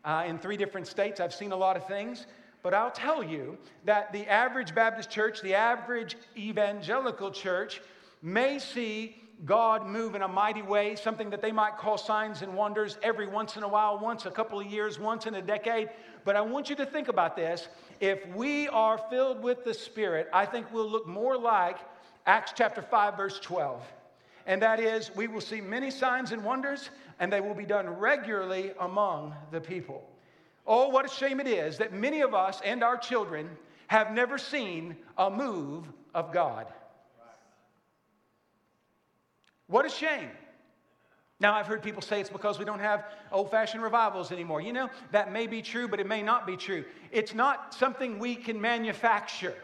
uh, 0.05 0.23
in 0.29 0.39
three 0.39 0.57
different 0.57 0.87
states. 0.87 1.19
I've 1.19 1.35
seen 1.35 1.51
a 1.51 1.57
lot 1.57 1.77
of 1.77 1.89
things. 1.89 2.27
But 2.63 2.73
I'll 2.73 2.93
tell 2.93 3.25
you 3.25 3.59
that 3.85 4.13
the 4.13 4.29
average 4.29 4.77
Baptist 4.77 5.11
church, 5.11 5.43
the 5.43 5.55
average 5.55 6.17
evangelical 6.37 7.33
church, 7.33 7.83
may 8.23 8.61
see 8.61 9.17
God 9.45 9.89
move 9.89 10.15
in 10.15 10.23
a 10.23 10.29
mighty 10.29 10.63
way, 10.63 10.95
something 10.95 11.31
that 11.31 11.43
they 11.43 11.51
might 11.51 11.79
call 11.79 11.99
signs 11.99 12.43
and 12.43 12.55
wonders 12.55 12.97
every 13.03 13.27
once 13.27 13.57
in 13.57 13.65
a 13.65 13.69
while, 13.69 13.99
once 13.99 14.25
a 14.25 14.31
couple 14.31 14.61
of 14.61 14.67
years, 14.67 15.01
once 15.01 15.27
in 15.27 15.35
a 15.35 15.43
decade. 15.43 15.89
But 16.25 16.37
I 16.37 16.43
want 16.43 16.71
you 16.71 16.77
to 16.77 16.87
think 16.87 17.09
about 17.09 17.35
this. 17.35 17.67
If 17.99 18.25
we 18.37 18.69
are 18.69 19.01
filled 19.11 19.43
with 19.43 19.65
the 19.65 19.75
Spirit, 19.75 20.29
I 20.33 20.47
think 20.47 20.73
we'll 20.73 20.89
look 20.89 21.09
more 21.09 21.37
like 21.37 21.79
Acts 22.27 22.53
chapter 22.55 22.83
5, 22.83 23.17
verse 23.17 23.39
12. 23.41 23.83
And 24.47 24.63
that 24.63 24.81
is, 24.81 25.11
we 25.15 25.29
will 25.29 25.41
see 25.41 25.61
many 25.61 25.91
signs 25.91 26.33
and 26.33 26.45
wonders, 26.45 26.91
and 27.19 27.33
they 27.33 27.41
will 27.41 27.55
be 27.55 27.67
done 27.67 27.89
regularly 27.89 28.73
among 28.81 29.35
the 29.51 29.61
people. 29.61 30.09
Oh, 30.67 30.89
what 30.89 31.05
a 31.05 31.09
shame 31.09 31.41
it 31.41 31.47
is 31.47 31.79
that 31.79 31.93
many 31.93 32.21
of 32.21 32.35
us 32.35 32.61
and 32.65 32.83
our 32.83 32.97
children 32.97 33.49
have 33.87 34.13
never 34.13 34.39
seen 34.39 34.97
a 35.19 35.31
move 35.31 35.87
of 36.15 36.33
God. 36.33 36.67
What 39.67 39.87
a 39.87 39.89
shame. 39.89 40.31
Now, 41.39 41.55
I've 41.55 41.67
heard 41.67 41.83
people 41.83 42.03
say 42.03 42.21
it's 42.21 42.29
because 42.29 42.59
we 42.59 42.65
don't 42.65 42.81
have 42.81 43.07
old 43.33 43.51
fashioned 43.51 43.83
revivals 43.83 44.31
anymore. 44.31 44.61
You 44.61 44.75
know, 44.75 44.91
that 45.11 45.33
may 45.33 45.47
be 45.47 45.63
true, 45.63 45.89
but 45.89 45.99
it 45.99 46.07
may 46.07 46.23
not 46.23 46.47
be 46.47 46.57
true. 46.57 46.85
It's 47.11 47.35
not 47.35 47.73
something 47.73 48.19
we 48.19 48.37
can 48.37 48.61
manufacture. 48.61 49.55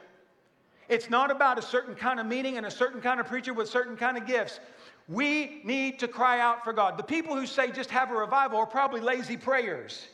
It's 0.89 1.11
not 1.11 1.31
about 1.31 1.59
a 1.59 1.63
certain 1.63 1.95
kind 1.95 2.21
of 2.21 2.27
meeting 2.27 2.57
and 2.57 2.67
a 2.67 2.71
certain 2.71 3.01
kind 3.01 3.21
of 3.21 3.27
preacher 3.27 3.53
with 3.53 3.69
certain 3.69 3.97
kind 3.97 4.17
of 4.17 4.27
gifts. 4.27 4.61
We 5.09 5.61
need 5.65 5.99
to 6.01 6.09
cry 6.09 6.41
out 6.41 6.65
for 6.65 6.73
God. 6.73 6.99
The 6.99 7.05
people 7.05 7.35
who 7.35 7.47
say 7.47 7.71
just 7.71 7.91
have 7.91 8.11
a 8.11 8.15
revival 8.15 8.59
are 8.59 8.67
probably 8.67 9.01
lazy 9.01 9.37
prayers. 9.37 10.07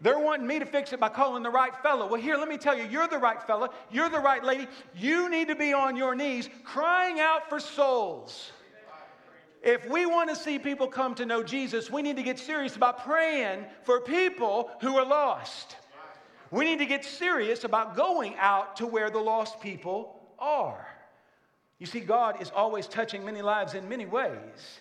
They're 0.00 0.18
wanting 0.18 0.46
me 0.46 0.60
to 0.60 0.66
fix 0.66 0.92
it 0.92 1.00
by 1.00 1.08
calling 1.08 1.42
the 1.42 1.50
right 1.50 1.74
fellow. 1.82 2.06
Well, 2.06 2.20
here, 2.20 2.36
let 2.36 2.48
me 2.48 2.56
tell 2.56 2.76
you, 2.76 2.84
you're 2.84 3.08
the 3.08 3.18
right 3.18 3.42
fellow. 3.42 3.70
You're 3.90 4.08
the 4.08 4.20
right 4.20 4.44
lady. 4.44 4.68
You 4.94 5.28
need 5.28 5.48
to 5.48 5.56
be 5.56 5.72
on 5.72 5.96
your 5.96 6.14
knees 6.14 6.48
crying 6.64 7.18
out 7.18 7.48
for 7.48 7.58
souls. 7.58 8.52
If 9.62 9.88
we 9.88 10.06
want 10.06 10.30
to 10.30 10.36
see 10.36 10.58
people 10.58 10.86
come 10.86 11.16
to 11.16 11.26
know 11.26 11.42
Jesus, 11.42 11.90
we 11.90 12.02
need 12.02 12.16
to 12.16 12.22
get 12.22 12.38
serious 12.38 12.76
about 12.76 13.04
praying 13.04 13.64
for 13.82 14.00
people 14.00 14.70
who 14.80 14.96
are 14.96 15.04
lost. 15.04 15.76
We 16.50 16.64
need 16.64 16.78
to 16.78 16.86
get 16.86 17.04
serious 17.04 17.64
about 17.64 17.96
going 17.96 18.34
out 18.36 18.76
to 18.76 18.86
where 18.86 19.10
the 19.10 19.18
lost 19.18 19.60
people 19.60 20.18
are. 20.38 20.86
You 21.78 21.86
see, 21.86 22.00
God 22.00 22.40
is 22.40 22.50
always 22.54 22.86
touching 22.86 23.24
many 23.24 23.42
lives 23.42 23.74
in 23.74 23.88
many 23.88 24.06
ways. 24.06 24.80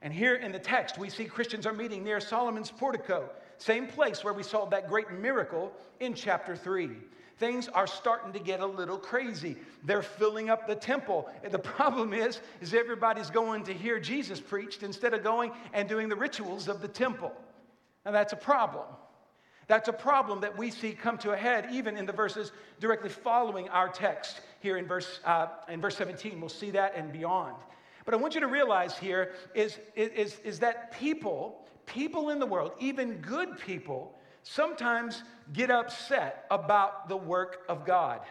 And 0.00 0.12
here 0.12 0.36
in 0.36 0.52
the 0.52 0.58
text, 0.58 0.96
we 0.96 1.10
see 1.10 1.24
Christians 1.24 1.66
are 1.66 1.72
meeting 1.72 2.04
near 2.04 2.20
Solomon's 2.20 2.70
portico, 2.70 3.28
same 3.58 3.88
place 3.88 4.22
where 4.22 4.32
we 4.32 4.44
saw 4.44 4.64
that 4.66 4.88
great 4.88 5.10
miracle 5.10 5.72
in 5.98 6.14
chapter 6.14 6.54
3. 6.54 6.90
Things 7.38 7.68
are 7.68 7.86
starting 7.86 8.32
to 8.32 8.38
get 8.38 8.60
a 8.60 8.66
little 8.66 8.98
crazy. 8.98 9.56
They're 9.84 10.02
filling 10.02 10.50
up 10.50 10.66
the 10.66 10.74
temple. 10.74 11.28
The 11.48 11.58
problem 11.76 12.12
is, 12.12 12.40
is 12.60 12.74
everybody's 12.74 13.30
going 13.30 13.64
to 13.64 13.74
hear 13.74 14.00
Jesus 14.00 14.40
preached 14.40 14.82
instead 14.82 15.14
of 15.14 15.22
going 15.22 15.52
and 15.72 15.88
doing 15.88 16.08
the 16.08 16.16
rituals 16.16 16.68
of 16.68 16.80
the 16.80 16.88
temple. 16.88 17.32
And 18.04 18.14
that's 18.14 18.32
a 18.32 18.36
problem. 18.36 18.86
That's 19.68 19.88
a 19.88 19.92
problem 19.92 20.40
that 20.40 20.56
we 20.56 20.70
see 20.70 20.92
come 20.92 21.18
to 21.18 21.32
a 21.32 21.36
head 21.36 21.68
even 21.70 21.96
in 21.96 22.06
the 22.06 22.12
verses 22.12 22.52
directly 22.80 23.10
following 23.10 23.68
our 23.68 23.88
text 23.88 24.40
here 24.60 24.78
in 24.78 24.86
verse, 24.86 25.20
uh, 25.24 25.48
in 25.68 25.80
verse 25.80 25.96
17. 25.96 26.40
We'll 26.40 26.48
see 26.48 26.70
that 26.72 26.94
and 26.96 27.12
beyond. 27.12 27.54
But 28.06 28.14
I 28.14 28.16
want 28.16 28.34
you 28.34 28.40
to 28.40 28.46
realize 28.46 28.96
here 28.96 29.32
is, 29.54 29.78
is, 29.94 30.38
is 30.42 30.58
that 30.60 30.98
people, 30.98 31.66
people 31.84 32.30
in 32.30 32.38
the 32.38 32.46
world, 32.46 32.72
even 32.80 33.18
good 33.18 33.58
people, 33.58 34.14
sometimes 34.42 35.22
get 35.52 35.70
upset 35.70 36.46
about 36.50 37.10
the 37.10 37.16
work 37.16 37.64
of 37.68 37.84
God. 37.84 38.22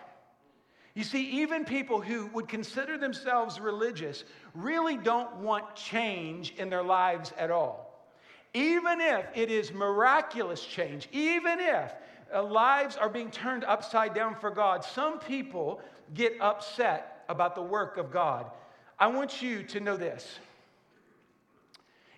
You 0.96 1.04
see, 1.04 1.42
even 1.42 1.64
people 1.64 2.02
who 2.02 2.26
would 2.34 2.48
consider 2.48 2.98
themselves 2.98 3.60
religious 3.60 4.24
really 4.56 4.98
don't 4.98 5.36
want 5.36 5.76
change 5.76 6.56
in 6.58 6.72
their 6.72 6.82
lives 6.82 7.32
at 7.38 7.52
all 7.52 7.87
even 8.54 9.02
if 9.02 9.26
it 9.36 9.52
is 9.52 9.74
miraculous 9.74 10.64
change, 10.64 11.08
even 11.12 11.60
if 11.60 11.94
uh, 12.34 12.44
lives 12.44 12.98
are 12.98 13.10
being 13.10 13.32
turned 13.32 13.64
upside 13.64 14.14
down 14.14 14.36
for 14.36 14.50
God, 14.50 14.84
some 14.84 15.20
people 15.20 15.82
get 16.14 16.34
upset 16.42 17.26
about 17.30 17.56
the 17.56 17.62
work 17.62 17.98
of 17.98 18.12
God. 18.12 18.50
I 19.00 19.08
want 19.08 19.42
you 19.42 19.64
to 19.64 19.80
know 19.80 19.98
this. 19.98 20.40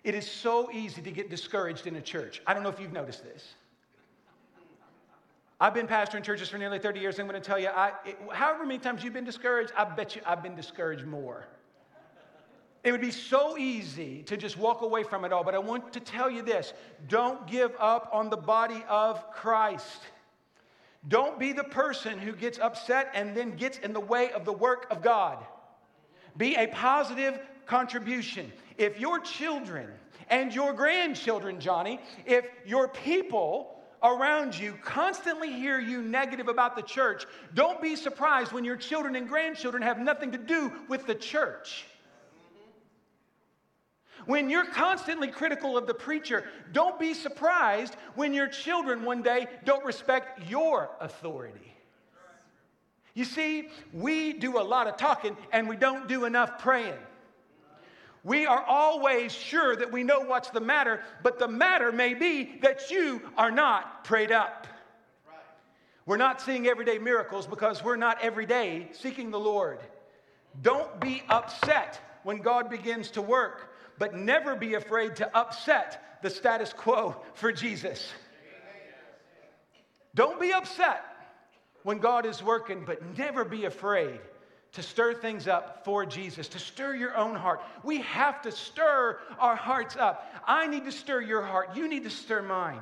It 0.04 0.16
is 0.16 0.30
so 0.30 0.72
easy 0.72 1.02
to 1.02 1.12
get 1.12 1.30
discouraged 1.30 1.88
in 1.88 1.96
a 1.96 2.02
church. 2.02 2.42
I 2.48 2.54
don't 2.54 2.64
know 2.64 2.70
if 2.70 2.80
you've 2.80 2.94
noticed 2.94 3.24
this. 3.24 3.56
I've 5.62 5.74
been 5.74 5.88
pastoring 5.88 6.24
churches 6.24 6.48
for 6.48 6.58
nearly 6.58 6.80
30 6.80 7.02
years. 7.02 7.20
I'm 7.20 7.28
going 7.28 7.40
to 7.40 7.46
tell 7.46 7.60
you, 7.60 7.68
I, 7.68 7.92
it, 8.06 8.18
however 8.32 8.66
many 8.66 8.80
times 8.80 9.04
you've 9.04 9.14
been 9.14 9.26
discouraged, 9.26 9.74
I 9.76 9.84
bet 9.84 10.16
you 10.16 10.22
I've 10.26 10.42
been 10.42 10.56
discouraged 10.56 11.06
more. 11.06 11.48
It 12.84 12.92
would 12.92 13.02
be 13.02 13.12
so 13.12 13.58
easy 13.58 14.24
to 14.24 14.38
just 14.38 14.58
walk 14.58 14.82
away 14.82 15.04
from 15.04 15.26
it 15.26 15.34
all, 15.34 15.44
but 15.44 15.54
I 15.54 15.60
want 15.60 15.92
to 15.94 16.00
tell 16.00 16.30
you 16.30 16.42
this 16.42 16.74
don't 17.08 17.46
give 17.48 17.72
up 17.80 18.10
on 18.14 18.30
the 18.30 18.38
body 18.38 18.84
of 18.88 19.32
Christ. 19.32 20.02
Don't 21.08 21.40
be 21.40 21.54
the 21.54 21.64
person 21.64 22.20
who 22.20 22.34
gets 22.34 22.60
upset 22.60 23.12
and 23.14 23.36
then 23.36 23.52
gets 23.56 23.78
in 23.78 23.94
the 23.94 24.00
way 24.00 24.32
of 24.32 24.44
the 24.46 24.52
work 24.52 24.88
of 24.92 25.02
God. 25.02 25.38
Be 26.36 26.56
a 26.56 26.68
positive 26.68 27.40
contribution. 27.66 28.52
If 28.78 29.00
your 29.00 29.20
children 29.20 29.90
and 30.30 30.54
your 30.54 30.74
grandchildren, 30.74 31.60
Johnny, 31.60 32.00
if 32.26 32.46
your 32.66 32.90
people 32.90 33.80
around 34.04 34.58
you 34.58 34.78
constantly 34.84 35.52
hear 35.52 35.80
you 35.80 36.02
negative 36.02 36.48
about 36.48 36.76
the 36.76 36.82
church, 36.82 37.26
don't 37.54 37.82
be 37.82 37.96
surprised 37.96 38.52
when 38.52 38.64
your 38.64 38.78
children 38.78 39.16
and 39.16 39.28
grandchildren 39.28 39.84
have 39.84 40.00
nothing 40.00 40.32
to 40.32 40.38
do 40.38 40.72
with 40.88 41.06
the 41.06 41.16
church. 41.16 41.86
When 44.30 44.48
you're 44.48 44.68
constantly 44.68 45.30
critical 45.30 45.76
of 45.76 45.88
the 45.88 45.94
preacher, 45.96 46.44
don't 46.72 47.00
be 47.00 47.16
surprised 47.16 47.96
when 48.14 48.32
your 48.32 48.48
children 48.48 49.04
one 49.04 49.24
day 49.24 49.48
don't 49.66 49.84
respect 49.84 50.48
your 50.48 50.92
authority. 51.00 51.74
You 53.16 53.26
see, 53.26 53.70
we 53.92 54.34
do 54.34 54.60
a 54.60 54.62
lot 54.62 54.86
of 54.86 54.98
talking 54.98 55.36
and 55.52 55.68
we 55.68 55.78
don't 55.78 56.08
do 56.08 56.26
enough 56.26 56.60
praying. 56.60 57.00
We 58.24 58.46
are 58.46 58.64
always 58.64 59.34
sure 59.34 59.76
that 59.76 59.92
we 59.92 60.04
know 60.04 60.20
what's 60.20 60.52
the 60.52 60.62
matter, 60.62 61.02
but 61.24 61.40
the 61.40 61.48
matter 61.48 61.92
may 61.92 62.14
be 62.14 62.60
that 62.62 62.92
you 62.92 63.24
are 63.36 63.50
not 63.50 64.04
prayed 64.04 64.32
up. 64.32 64.68
We're 66.06 66.18
not 66.18 66.40
seeing 66.40 66.68
everyday 66.68 67.00
miracles 67.00 67.48
because 67.48 67.84
we're 67.84 67.96
not 67.96 68.22
every 68.22 68.46
day 68.46 68.90
seeking 68.92 69.32
the 69.32 69.40
Lord. 69.40 69.80
Don't 70.62 71.00
be 71.00 71.24
upset 71.30 72.00
when 72.22 72.38
God 72.44 72.70
begins 72.70 73.10
to 73.12 73.24
work, 73.24 73.69
but 74.00 74.16
never 74.16 74.56
be 74.56 74.74
afraid 74.74 75.18
to 75.18 75.38
upset 75.38 76.20
the 76.24 76.30
status 76.30 76.74
quo 76.74 77.16
for 77.36 77.52
Jesus. 77.52 78.12
Don't 80.16 80.40
be 80.40 80.52
upset 80.52 81.04
when 81.84 82.00
God 82.00 82.26
is 82.26 82.42
working, 82.42 82.84
but 82.86 83.18
never 83.18 83.46
be 83.46 83.66
afraid 83.66 84.20
to 84.72 84.84
stir 84.84 85.14
things 85.14 85.48
up 85.48 85.84
for 85.84 86.06
Jesus, 86.06 86.48
to 86.50 86.60
stir 86.60 86.96
your 86.96 87.16
own 87.18 87.36
heart. 87.36 87.62
We 87.84 88.00
have 88.02 88.42
to 88.44 88.52
stir 88.52 89.20
our 89.40 89.56
hearts 89.56 89.96
up. 89.98 90.34
I 90.48 90.68
need 90.68 90.86
to 90.86 90.92
stir 90.92 91.22
your 91.22 91.42
heart. 91.42 91.76
You 91.76 91.88
need 91.88 92.04
to 92.04 92.10
stir 92.10 92.42
mine. 92.42 92.82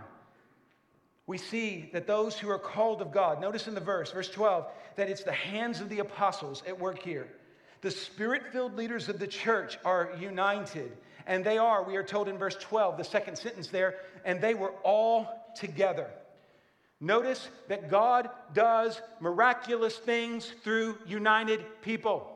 We 1.26 1.38
see 1.38 1.90
that 1.94 2.08
those 2.08 2.38
who 2.38 2.50
are 2.50 2.60
called 2.60 3.02
of 3.02 3.12
God, 3.12 3.42
notice 3.42 3.68
in 3.68 3.74
the 3.74 3.82
verse, 3.82 4.12
verse 4.12 4.30
12, 4.30 4.66
that 4.96 5.10
it's 5.10 5.24
the 5.24 5.32
hands 5.32 5.82
of 5.82 5.90
the 5.90 6.00
apostles 6.00 6.64
at 6.68 6.80
work 6.80 7.02
here. 7.02 7.28
The 7.82 7.92
spirit 7.92 8.52
filled 8.52 8.76
leaders 8.76 9.10
of 9.10 9.20
the 9.20 9.28
church 9.28 9.78
are 9.86 10.12
united. 10.20 10.98
And 11.28 11.44
they 11.44 11.58
are, 11.58 11.84
we 11.84 11.98
are 11.98 12.04
told 12.04 12.30
in 12.30 12.38
verse 12.38 12.56
12, 12.56 12.98
the 12.98 13.04
second 13.04 13.38
sentence 13.38 13.68
there, 13.68 13.96
and 14.26 14.42
they 14.42 14.54
were 14.54 14.72
all 14.84 15.52
together. 15.56 16.10
Notice 17.00 17.50
that 17.68 17.92
God 17.92 18.30
does 18.54 19.02
miraculous 19.20 19.98
things 19.98 20.52
through 20.64 20.98
united 21.06 21.64
people. 21.82 22.34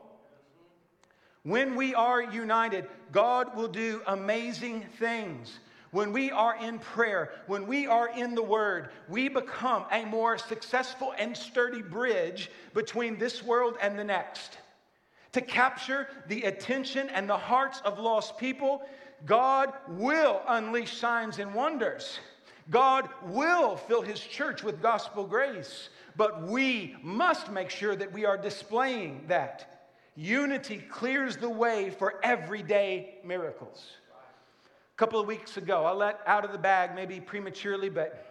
When 1.44 1.76
we 1.76 1.96
are 1.96 2.22
united, 2.22 2.86
God 3.12 3.56
will 3.56 3.70
do 3.70 4.02
amazing 4.06 4.86
things. 5.00 5.60
When 5.90 6.14
we 6.14 6.32
are 6.32 6.56
in 6.56 6.80
prayer, 6.80 7.32
when 7.48 7.66
we 7.68 7.88
are 7.88 8.10
in 8.10 8.36
the 8.36 8.44
Word, 8.44 8.90
we 9.10 9.28
become 9.28 9.86
a 9.92 10.06
more 10.06 10.38
successful 10.38 11.14
and 11.18 11.36
sturdy 11.36 11.82
bridge 11.82 12.52
between 12.74 13.18
this 13.18 13.44
world 13.44 13.78
and 13.82 13.98
the 13.98 14.04
next. 14.04 14.58
To 15.34 15.42
capture 15.42 16.08
the 16.28 16.44
attention 16.44 17.10
and 17.10 17.30
the 17.30 17.38
hearts 17.38 17.82
of 17.86 18.00
lost 18.00 18.38
people, 18.38 18.84
God 19.26 19.72
will 19.88 20.42
unleash 20.48 20.98
signs 20.98 21.40
and 21.40 21.54
wonders. 21.54 22.20
God 22.70 23.10
will 23.24 23.75
fill 23.75 24.01
his 24.01 24.20
church 24.20 24.64
with 24.64 24.82
gospel 24.82 25.25
grace, 25.25 25.90
but 26.16 26.44
we 26.44 26.96
must 27.01 27.51
make 27.51 27.70
sure 27.70 27.96
that 27.96 28.12
we 28.12 28.25
are 28.25 28.38
displaying 28.38 29.25
that. 29.27 29.90
Unity 30.16 30.77
clears 30.90 31.38
the 31.38 31.50
way 31.50 31.90
for 31.90 32.20
everyday 32.24 33.16
miracles. 33.24 33.92
A 34.94 34.98
couple 34.98 35.20
of 35.20 35.27
weeks 35.27 35.58
ago, 35.58 35.86
I 35.86 35.94
let 35.94 36.20
out 36.27 36.44
of 36.44 36.51
the 36.51 36.58
bag, 36.58 36.94
maybe 36.94 37.20
prematurely, 37.20 37.90
but 37.90 38.27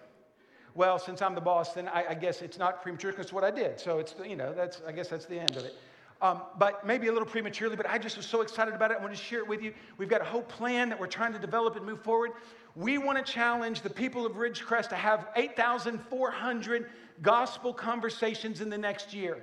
well, 0.74 0.98
since 0.98 1.20
I'm 1.20 1.35
the 1.35 1.40
boss, 1.40 1.72
then 1.72 1.88
I, 1.88 2.11
I 2.11 2.14
guess 2.14 2.42
it's 2.42 2.59
not 2.59 2.83
premature 2.83 3.11
because 3.11 3.27
it's 3.27 3.33
what 3.33 3.44
I 3.44 3.51
did. 3.51 3.81
So 3.81 3.98
it's, 3.98 4.14
you 4.24 4.37
know, 4.37 4.53
that's, 4.53 4.81
I 4.87 4.92
guess 4.92 5.09
that's 5.09 5.27
the 5.27 5.38
end 5.38 5.57
of 5.57 5.64
it. 5.64 5.74
Um, 6.22 6.42
but 6.59 6.87
maybe 6.87 7.06
a 7.06 7.12
little 7.12 7.26
prematurely, 7.26 7.76
but 7.76 7.88
I 7.88 7.96
just 7.96 8.18
was 8.18 8.26
so 8.26 8.42
excited 8.42 8.74
about 8.74 8.90
it. 8.90 8.98
I 8.98 9.00
want 9.00 9.14
to 9.14 9.20
share 9.20 9.38
it 9.38 9.48
with 9.48 9.62
you. 9.62 9.72
We've 9.96 10.09
got 10.09 10.20
a 10.20 10.24
whole 10.24 10.42
plan 10.42 10.90
that 10.90 11.00
we're 11.00 11.06
trying 11.06 11.33
to 11.33 11.38
develop 11.38 11.76
and 11.76 11.87
move 11.87 12.02
forward. 12.02 12.33
We 12.76 12.98
want 12.98 13.24
to 13.24 13.33
challenge 13.33 13.80
the 13.80 13.88
people 13.88 14.26
of 14.26 14.33
Ridgecrest 14.33 14.90
to 14.90 14.96
have 14.96 15.28
8,400 15.35 16.90
gospel 17.22 17.72
conversations 17.72 18.61
in 18.61 18.68
the 18.68 18.76
next 18.76 19.14
year. 19.14 19.42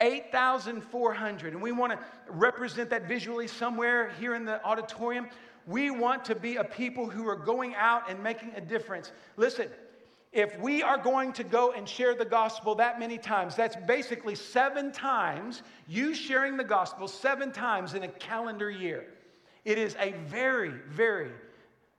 8,400. 0.00 1.52
And 1.52 1.62
we 1.62 1.72
want 1.72 1.92
to 1.92 1.98
represent 2.28 2.90
that 2.90 3.06
visually 3.06 3.46
somewhere 3.46 4.10
here 4.18 4.34
in 4.34 4.44
the 4.44 4.64
auditorium. 4.64 5.28
We 5.66 5.90
want 5.90 6.24
to 6.26 6.34
be 6.34 6.56
a 6.56 6.64
people 6.64 7.08
who 7.08 7.28
are 7.28 7.36
going 7.36 7.74
out 7.74 8.10
and 8.10 8.22
making 8.22 8.52
a 8.56 8.60
difference. 8.60 9.12
Listen, 9.36 9.68
if 10.36 10.60
we 10.60 10.82
are 10.82 10.98
going 10.98 11.32
to 11.32 11.42
go 11.42 11.72
and 11.72 11.88
share 11.88 12.14
the 12.14 12.26
gospel 12.26 12.74
that 12.74 13.00
many 13.00 13.16
times, 13.16 13.56
that's 13.56 13.74
basically 13.74 14.34
seven 14.34 14.92
times 14.92 15.62
you 15.88 16.14
sharing 16.14 16.58
the 16.58 16.64
gospel 16.64 17.08
seven 17.08 17.50
times 17.50 17.94
in 17.94 18.02
a 18.02 18.08
calendar 18.08 18.70
year. 18.70 19.06
It 19.64 19.78
is 19.78 19.96
a 19.98 20.12
very, 20.26 20.74
very, 20.90 21.30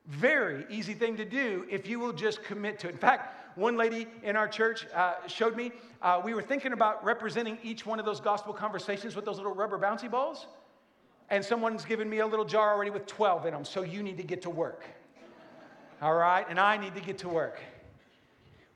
very 0.05 0.65
easy 0.69 0.93
thing 0.93 1.17
to 1.17 1.25
do 1.25 1.65
if 1.67 1.87
you 1.87 1.99
will 1.99 2.13
just 2.13 2.43
commit 2.43 2.77
to 2.81 2.89
it. 2.89 2.91
In 2.91 2.99
fact, 2.99 3.57
one 3.57 3.75
lady 3.75 4.05
in 4.21 4.35
our 4.35 4.47
church 4.47 4.85
uh, 4.93 5.15
showed 5.25 5.55
me, 5.55 5.71
uh, 6.03 6.21
we 6.23 6.35
were 6.35 6.43
thinking 6.43 6.73
about 6.73 7.03
representing 7.03 7.57
each 7.63 7.87
one 7.87 7.99
of 7.99 8.05
those 8.05 8.21
gospel 8.21 8.53
conversations 8.53 9.15
with 9.15 9.25
those 9.25 9.37
little 9.37 9.55
rubber 9.55 9.79
bouncy 9.79 10.09
balls. 10.09 10.45
And 11.31 11.43
someone's 11.43 11.85
given 11.85 12.07
me 12.07 12.19
a 12.19 12.27
little 12.27 12.45
jar 12.45 12.71
already 12.71 12.91
with 12.91 13.07
12 13.07 13.47
in 13.47 13.53
them, 13.55 13.65
so 13.65 13.81
you 13.81 14.03
need 14.03 14.17
to 14.17 14.23
get 14.23 14.43
to 14.43 14.51
work. 14.51 14.85
All 16.03 16.13
right? 16.13 16.45
And 16.47 16.59
I 16.59 16.77
need 16.77 16.93
to 16.93 17.01
get 17.01 17.17
to 17.19 17.29
work. 17.29 17.59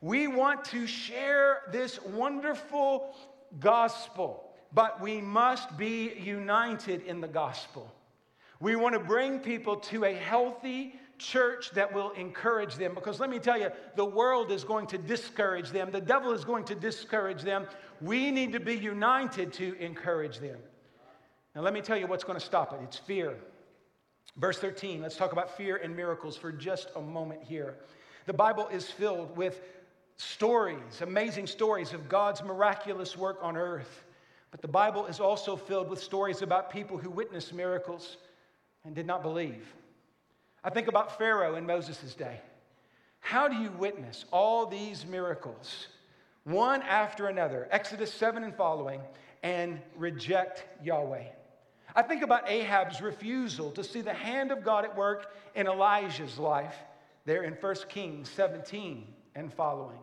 We 0.02 0.28
want 0.28 0.66
to 0.66 0.88
share 0.88 1.62
this 1.72 2.02
wonderful 2.02 3.16
gospel, 3.60 4.44
but 4.74 5.00
we 5.00 5.22
must 5.22 5.78
be 5.78 6.14
united 6.20 7.04
in 7.04 7.22
the 7.22 7.28
gospel. 7.28 7.94
We 8.60 8.76
want 8.76 8.94
to 8.94 9.00
bring 9.00 9.40
people 9.40 9.78
to 9.78 10.06
a 10.06 10.14
healthy 10.14 10.96
church 11.20 11.70
that 11.72 11.94
will 11.94 12.12
encourage 12.12 12.76
them 12.76 12.96
because 12.96 13.20
let 13.20 13.30
me 13.30 13.38
tell 13.38 13.60
you, 13.60 13.70
the 13.96 14.06
world 14.06 14.52
is 14.52 14.64
going 14.64 14.88
to 14.88 14.98
discourage 14.98 15.70
them, 15.70 15.92
the 15.92 16.02
devil 16.02 16.32
is 16.32 16.44
going 16.44 16.64
to 16.66 16.76
discourage 16.76 17.44
them. 17.44 17.68
We 18.02 18.32
need 18.32 18.54
to 18.54 18.60
be 18.60 18.76
united 18.76 19.54
to 19.54 19.76
encourage 19.80 20.40
them. 20.40 20.58
Now, 21.56 21.62
let 21.62 21.74
me 21.74 21.82
tell 21.82 21.98
you 21.98 22.08
what's 22.08 22.24
going 22.24 22.40
to 22.40 22.46
stop 22.46 22.74
it 22.74 22.80
it's 22.84 22.98
fear. 22.98 23.36
Verse 24.38 24.58
13, 24.58 25.02
let's 25.02 25.18
talk 25.18 25.32
about 25.32 25.56
fear 25.58 25.76
and 25.78 25.96
miracles 25.96 26.38
for 26.38 26.52
just 26.52 26.90
a 26.96 27.02
moment 27.02 27.44
here. 27.44 27.76
The 28.26 28.34
Bible 28.34 28.68
is 28.70 28.90
filled 28.90 29.36
with 29.36 29.62
stories, 30.22 31.02
amazing 31.02 31.48
stories 31.48 31.94
of 31.94 32.08
God's 32.08 32.44
miraculous 32.44 33.18
work 33.18 33.40
on 33.42 33.58
earth. 33.58 34.04
But 34.52 34.62
the 34.62 34.68
Bible 34.68 35.08
is 35.08 35.20
also 35.20 35.56
filled 35.56 35.90
with 35.90 36.02
stories 36.02 36.42
about 36.42 36.72
people 36.72 36.98
who 36.98 37.10
witnessed 37.10 37.54
miracles 37.54 38.18
and 38.86 38.94
did 38.94 39.08
not 39.08 39.24
believe. 39.24 39.66
I 40.64 40.70
think 40.70 40.88
about 40.88 41.18
Pharaoh 41.18 41.56
in 41.56 41.66
Moses' 41.66 42.14
day. 42.14 42.40
How 43.20 43.48
do 43.48 43.56
you 43.56 43.72
witness 43.72 44.26
all 44.32 44.66
these 44.66 45.06
miracles, 45.06 45.88
one 46.44 46.82
after 46.84 47.28
another, 47.28 47.68
Exodus 47.72 48.14
7 48.14 48.44
and 48.44 48.56
following, 48.56 49.02
and 49.42 49.80
reject 49.96 50.66
Yahweh? 50.84 51.26
I 51.96 52.02
think 52.04 52.22
about 52.22 52.48
Ahab's 52.48 53.02
refusal 53.02 53.72
to 53.72 53.84
see 53.84 54.02
the 54.02 54.14
hand 54.14 54.52
of 54.52 54.64
God 54.64 54.86
at 54.86 54.96
work 54.96 55.34
in 55.56 55.68
Elijah's 55.68 56.38
life 56.38 56.76
there 57.26 57.44
in 57.44 57.54
1 57.54 57.76
Kings 57.90 58.30
17 58.30 59.08
and 59.36 59.52
following. 59.54 60.00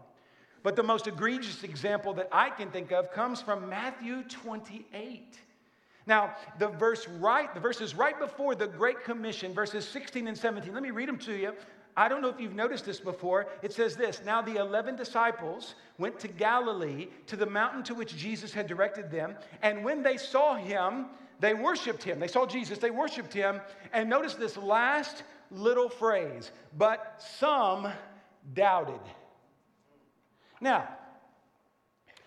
But 0.63 0.77
the 0.77 0.83
most 0.83 1.07
egregious 1.07 1.63
example 1.63 2.13
that 2.15 2.29
I 2.33 2.51
can 2.51 2.71
think 2.71 2.93
of 2.93 3.13
comes 3.13 3.41
from 3.41 3.69
Matthew 3.69 4.23
28. 4.25 5.39
Now, 6.07 6.35
the 6.59 6.69
verse 6.69 7.07
right, 7.21 7.53
the 7.53 7.61
verses 7.61 7.95
right 7.95 8.19
before 8.19 8.55
the 8.55 8.67
Great 8.67 9.05
Commission, 9.05 9.53
verses 9.53 9.87
16 9.87 10.27
and 10.27 10.37
17. 10.37 10.73
Let 10.73 10.83
me 10.83 10.91
read 10.91 11.09
them 11.09 11.19
to 11.19 11.35
you. 11.35 11.53
I 11.99 12.09
don't 12.09 12.23
know 12.23 12.29
if 12.29 12.41
you've 12.41 12.55
noticed 12.55 12.87
this 12.87 13.01
before. 13.01 13.49
It 13.61 13.73
says 13.73 13.97
this 13.97 14.23
Now 14.25 14.41
the 14.41 14.57
11 14.57 14.97
disciples 14.97 15.75
went 15.99 16.19
to 16.21 16.29
Galilee, 16.29 17.09
to 17.27 17.37
the 17.37 17.45
mountain 17.47 17.83
to 17.85 17.95
which 17.95 18.17
Jesus 18.17 18.53
had 18.55 18.67
directed 18.67 19.11
them. 19.11 19.35
And 19.63 19.85
when 19.85 20.03
they 20.03 20.17
saw 20.17 20.55
him, 20.55 21.07
they 21.41 21.55
worshiped 21.55 22.03
him. 22.03 22.19
They 22.19 22.29
saw 22.29 22.47
Jesus, 22.47 22.79
they 22.79 22.91
worshiped 22.91 23.35
him. 23.35 23.61
And 23.93 24.09
notice 24.09 24.35
this 24.35 24.57
last 24.57 25.25
little 25.51 25.89
phrase, 25.89 26.53
but 26.77 27.23
some 27.39 27.89
doubted. 28.55 29.01
Now, 30.61 30.89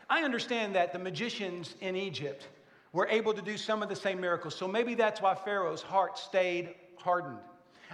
I 0.09 0.23
understand 0.23 0.75
that 0.75 0.93
the 0.93 0.99
magicians 0.99 1.75
in 1.81 1.95
Egypt 1.95 2.47
were 2.93 3.07
able 3.07 3.33
to 3.33 3.41
do 3.41 3.57
some 3.57 3.81
of 3.81 3.89
the 3.89 3.95
same 3.95 4.19
miracles, 4.19 4.55
so 4.55 4.67
maybe 4.67 4.95
that's 4.95 5.21
why 5.21 5.35
Pharaoh's 5.35 5.81
heart 5.81 6.17
stayed 6.17 6.75
hardened. 6.97 7.39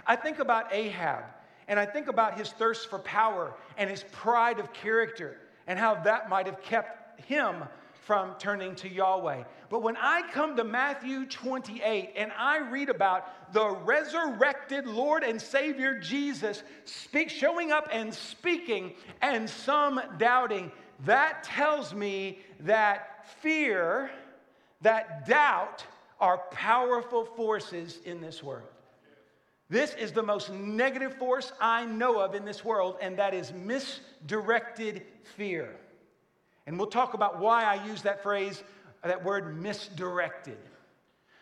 I 0.06 0.16
think 0.16 0.38
about 0.38 0.72
Ahab, 0.72 1.24
and 1.68 1.78
I 1.78 1.86
think 1.86 2.08
about 2.08 2.36
his 2.36 2.50
thirst 2.50 2.88
for 2.90 2.98
power 3.00 3.54
and 3.76 3.88
his 3.88 4.04
pride 4.10 4.58
of 4.58 4.72
character, 4.72 5.36
and 5.66 5.78
how 5.78 5.94
that 6.02 6.28
might 6.28 6.46
have 6.46 6.60
kept 6.62 7.20
him 7.20 7.64
from 8.08 8.34
turning 8.38 8.74
to 8.74 8.88
Yahweh. 8.88 9.42
But 9.68 9.82
when 9.82 9.98
I 9.98 10.22
come 10.32 10.56
to 10.56 10.64
Matthew 10.64 11.26
28 11.26 12.14
and 12.16 12.32
I 12.38 12.56
read 12.56 12.88
about 12.88 13.52
the 13.52 13.68
resurrected 13.68 14.86
Lord 14.86 15.22
and 15.22 15.38
Savior 15.38 15.98
Jesus 15.98 16.62
speak, 16.86 17.28
showing 17.28 17.70
up 17.70 17.86
and 17.92 18.14
speaking, 18.14 18.94
and 19.20 19.48
some 19.48 20.00
doubting, 20.16 20.72
that 21.04 21.44
tells 21.44 21.92
me 21.92 22.38
that 22.60 23.26
fear, 23.42 24.10
that 24.80 25.26
doubt 25.28 25.84
are 26.18 26.38
powerful 26.50 27.26
forces 27.26 27.98
in 28.06 28.22
this 28.22 28.42
world. 28.42 28.70
This 29.68 29.92
is 29.92 30.12
the 30.12 30.22
most 30.22 30.50
negative 30.50 31.12
force 31.18 31.52
I 31.60 31.84
know 31.84 32.20
of 32.20 32.34
in 32.34 32.46
this 32.46 32.64
world, 32.64 32.96
and 33.02 33.18
that 33.18 33.34
is 33.34 33.52
misdirected 33.52 35.02
fear. 35.36 35.76
And 36.68 36.76
we'll 36.78 36.88
talk 36.88 37.14
about 37.14 37.40
why 37.40 37.64
I 37.64 37.82
use 37.86 38.02
that 38.02 38.22
phrase, 38.22 38.62
that 39.02 39.24
word 39.24 39.58
misdirected. 39.58 40.58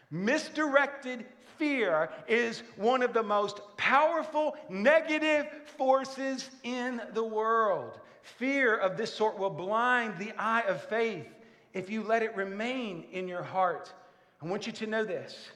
Misdirected 0.08 1.26
fear 1.58 2.10
is 2.28 2.62
one 2.76 3.02
of 3.02 3.12
the 3.12 3.24
most 3.24 3.60
powerful 3.76 4.56
negative 4.68 5.48
forces 5.76 6.48
in 6.62 7.02
the 7.12 7.24
world. 7.24 7.98
Fear 8.22 8.76
of 8.76 8.96
this 8.96 9.12
sort 9.12 9.36
will 9.36 9.50
blind 9.50 10.16
the 10.16 10.30
eye 10.38 10.62
of 10.62 10.80
faith 10.84 11.26
if 11.74 11.90
you 11.90 12.04
let 12.04 12.22
it 12.22 12.36
remain 12.36 13.04
in 13.10 13.26
your 13.26 13.42
heart. 13.42 13.92
I 14.40 14.46
want 14.46 14.64
you 14.64 14.72
to 14.74 14.86
know 14.86 15.04
this. 15.04 15.48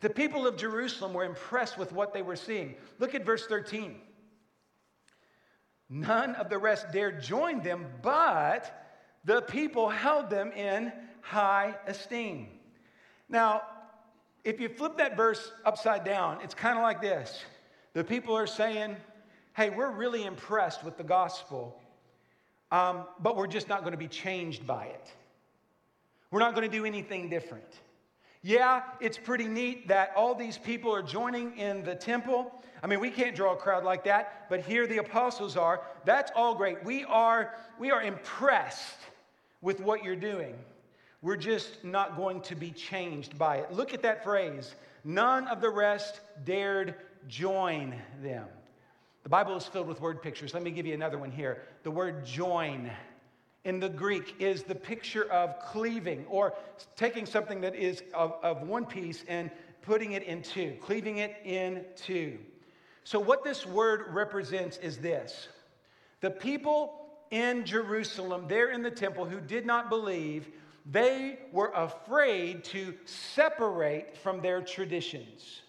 The 0.00 0.08
people 0.08 0.46
of 0.46 0.56
Jerusalem 0.56 1.12
were 1.12 1.24
impressed 1.24 1.76
with 1.76 1.92
what 1.92 2.14
they 2.14 2.22
were 2.22 2.34
seeing. 2.34 2.76
Look 2.98 3.14
at 3.14 3.26
verse 3.26 3.46
13. 3.46 3.96
None 5.90 6.34
of 6.36 6.48
the 6.48 6.56
rest 6.56 6.92
dared 6.92 7.22
join 7.22 7.62
them, 7.62 7.86
but 8.00 8.85
the 9.26 9.42
people 9.42 9.88
held 9.88 10.30
them 10.30 10.52
in 10.52 10.92
high 11.20 11.74
esteem. 11.86 12.48
Now, 13.28 13.62
if 14.44 14.60
you 14.60 14.68
flip 14.68 14.96
that 14.98 15.16
verse 15.16 15.52
upside 15.64 16.04
down, 16.04 16.38
it's 16.42 16.54
kind 16.54 16.78
of 16.78 16.82
like 16.82 17.02
this 17.02 17.44
the 17.92 18.04
people 18.04 18.34
are 18.34 18.46
saying, 18.46 18.96
Hey, 19.54 19.70
we're 19.70 19.90
really 19.90 20.24
impressed 20.24 20.84
with 20.84 20.96
the 20.96 21.04
gospel, 21.04 21.80
um, 22.70 23.04
but 23.20 23.36
we're 23.36 23.46
just 23.46 23.68
not 23.68 23.80
going 23.80 23.92
to 23.92 23.98
be 23.98 24.08
changed 24.08 24.66
by 24.66 24.86
it. 24.86 25.10
We're 26.30 26.40
not 26.40 26.54
going 26.54 26.70
to 26.70 26.76
do 26.76 26.84
anything 26.84 27.28
different. 27.28 27.80
Yeah, 28.42 28.82
it's 29.00 29.18
pretty 29.18 29.48
neat 29.48 29.88
that 29.88 30.12
all 30.14 30.34
these 30.34 30.58
people 30.58 30.94
are 30.94 31.02
joining 31.02 31.56
in 31.58 31.82
the 31.82 31.94
temple. 31.96 32.52
I 32.82 32.86
mean, 32.86 33.00
we 33.00 33.10
can't 33.10 33.34
draw 33.34 33.54
a 33.54 33.56
crowd 33.56 33.82
like 33.82 34.04
that, 34.04 34.48
but 34.48 34.60
here 34.60 34.86
the 34.86 34.98
apostles 34.98 35.56
are. 35.56 35.80
That's 36.04 36.30
all 36.36 36.54
great. 36.54 36.84
We 36.84 37.02
are, 37.04 37.54
we 37.80 37.90
are 37.90 38.02
impressed 38.02 38.98
with 39.66 39.80
what 39.80 40.04
you're 40.04 40.14
doing. 40.14 40.54
We're 41.22 41.36
just 41.36 41.82
not 41.82 42.16
going 42.16 42.40
to 42.42 42.54
be 42.54 42.70
changed 42.70 43.36
by 43.36 43.56
it. 43.56 43.72
Look 43.72 43.92
at 43.92 44.02
that 44.02 44.22
phrase 44.22 44.76
none 45.04 45.48
of 45.48 45.60
the 45.60 45.70
rest 45.70 46.20
dared 46.44 46.94
join 47.26 47.96
them. 48.22 48.46
The 49.24 49.28
Bible 49.28 49.56
is 49.56 49.66
filled 49.66 49.88
with 49.88 50.00
word 50.00 50.22
pictures. 50.22 50.54
Let 50.54 50.62
me 50.62 50.70
give 50.70 50.86
you 50.86 50.94
another 50.94 51.18
one 51.18 51.32
here. 51.32 51.62
The 51.82 51.90
word 51.90 52.24
join 52.24 52.92
in 53.64 53.80
the 53.80 53.88
Greek 53.88 54.36
is 54.38 54.62
the 54.62 54.74
picture 54.76 55.28
of 55.32 55.58
cleaving 55.58 56.24
or 56.28 56.54
taking 56.94 57.26
something 57.26 57.60
that 57.62 57.74
is 57.74 58.04
of, 58.14 58.34
of 58.44 58.62
one 58.62 58.86
piece 58.86 59.24
and 59.26 59.50
putting 59.82 60.12
it 60.12 60.22
in 60.22 60.42
two, 60.42 60.76
cleaving 60.80 61.18
it 61.18 61.38
in 61.44 61.84
two. 61.96 62.38
So, 63.02 63.18
what 63.18 63.42
this 63.42 63.66
word 63.66 64.14
represents 64.14 64.76
is 64.76 64.98
this 64.98 65.48
the 66.20 66.30
people 66.30 67.05
in 67.30 67.64
Jerusalem, 67.64 68.46
there 68.48 68.70
in 68.70 68.82
the 68.82 68.90
temple, 68.90 69.24
who 69.24 69.40
did 69.40 69.66
not 69.66 69.88
believe, 69.88 70.48
they 70.84 71.38
were 71.52 71.72
afraid 71.74 72.64
to 72.64 72.94
separate 73.04 74.16
from 74.16 74.40
their 74.40 74.62
traditions. 74.62 75.62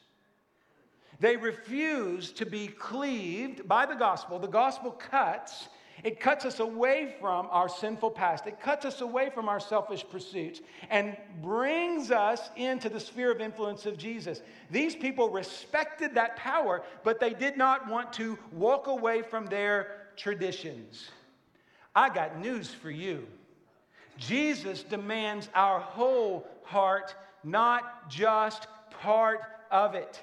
They 1.20 1.36
refused 1.36 2.38
to 2.38 2.46
be 2.46 2.68
cleaved 2.68 3.68
by 3.68 3.86
the 3.86 3.96
gospel. 3.96 4.38
The 4.38 4.48
gospel 4.48 4.92
cuts. 4.92 5.70
It 6.04 6.20
cuts 6.20 6.46
us 6.46 6.60
away 6.60 7.16
from 7.20 7.48
our 7.50 7.68
sinful 7.68 8.12
past. 8.12 8.46
It 8.46 8.60
cuts 8.62 8.86
us 8.86 9.02
away 9.02 9.32
from 9.32 9.50
our 9.50 9.60
selfish 9.60 10.06
pursuits 10.08 10.62
and 10.92 11.18
brings 11.42 12.12
us 12.12 12.52
into 12.56 12.88
the 12.88 13.00
sphere 13.00 13.32
of 13.32 13.42
influence 13.42 13.88
of 13.88 13.98
Jesus. 13.98 14.42
These 14.70 14.96
people 14.96 15.32
respected 15.32 16.14
that 16.14 16.36
power, 16.36 16.84
but 17.04 17.20
they 17.20 17.34
did 17.34 17.58
not 17.58 17.90
want 17.90 18.14
to 18.14 18.38
walk 18.52 18.86
away 18.86 19.24
from 19.24 19.48
their 19.48 20.10
traditions. 20.16 21.10
I 21.98 22.10
got 22.10 22.40
news 22.40 22.72
for 22.72 22.92
you. 22.92 23.26
Jesus 24.20 24.84
demands 24.84 25.50
our 25.56 25.80
whole 25.80 26.48
heart, 26.64 27.16
not 27.44 28.08
just 28.08 28.68
part 29.02 29.42
of 29.72 29.96
it. 29.96 30.22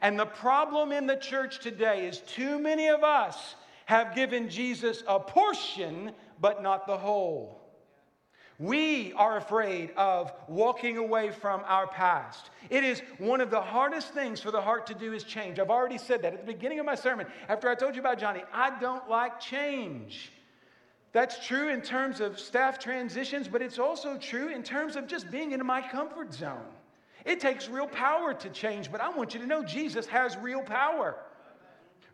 And 0.00 0.18
the 0.18 0.26
problem 0.26 0.90
in 0.90 1.06
the 1.06 1.14
church 1.14 1.60
today 1.60 2.08
is 2.08 2.18
too 2.18 2.58
many 2.58 2.88
of 2.88 3.04
us 3.04 3.54
have 3.84 4.16
given 4.16 4.48
Jesus 4.48 5.04
a 5.06 5.20
portion, 5.20 6.10
but 6.40 6.64
not 6.64 6.88
the 6.88 6.98
whole. 6.98 7.60
We 8.58 9.12
are 9.12 9.36
afraid 9.36 9.92
of 9.96 10.32
walking 10.48 10.96
away 10.96 11.30
from 11.30 11.62
our 11.64 11.86
past. 11.86 12.50
It 12.70 12.82
is 12.82 13.02
one 13.18 13.40
of 13.40 13.52
the 13.52 13.60
hardest 13.60 14.14
things 14.14 14.40
for 14.40 14.50
the 14.50 14.60
heart 14.60 14.88
to 14.88 14.94
do 14.94 15.12
is 15.12 15.22
change. 15.22 15.60
I've 15.60 15.70
already 15.70 15.98
said 15.98 16.22
that 16.22 16.34
at 16.34 16.44
the 16.44 16.52
beginning 16.52 16.80
of 16.80 16.86
my 16.86 16.96
sermon. 16.96 17.28
After 17.48 17.68
I 17.68 17.76
told 17.76 17.94
you 17.94 18.00
about 18.00 18.18
Johnny, 18.18 18.42
I 18.52 18.80
don't 18.80 19.08
like 19.08 19.38
change. 19.38 20.32
That's 21.12 21.46
true 21.46 21.68
in 21.68 21.82
terms 21.82 22.20
of 22.20 22.40
staff 22.40 22.78
transitions, 22.78 23.46
but 23.46 23.60
it's 23.60 23.78
also 23.78 24.16
true 24.16 24.48
in 24.48 24.62
terms 24.62 24.96
of 24.96 25.06
just 25.06 25.30
being 25.30 25.52
in 25.52 25.64
my 25.64 25.86
comfort 25.86 26.32
zone. 26.32 26.64
It 27.24 27.38
takes 27.38 27.68
real 27.68 27.86
power 27.86 28.34
to 28.34 28.48
change, 28.48 28.90
but 28.90 29.00
I 29.00 29.10
want 29.10 29.34
you 29.34 29.40
to 29.40 29.46
know 29.46 29.62
Jesus 29.62 30.06
has 30.06 30.36
real 30.38 30.62
power. 30.62 31.16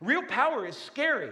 Real 0.01 0.23
power 0.25 0.67
is 0.67 0.77
scary. 0.77 1.31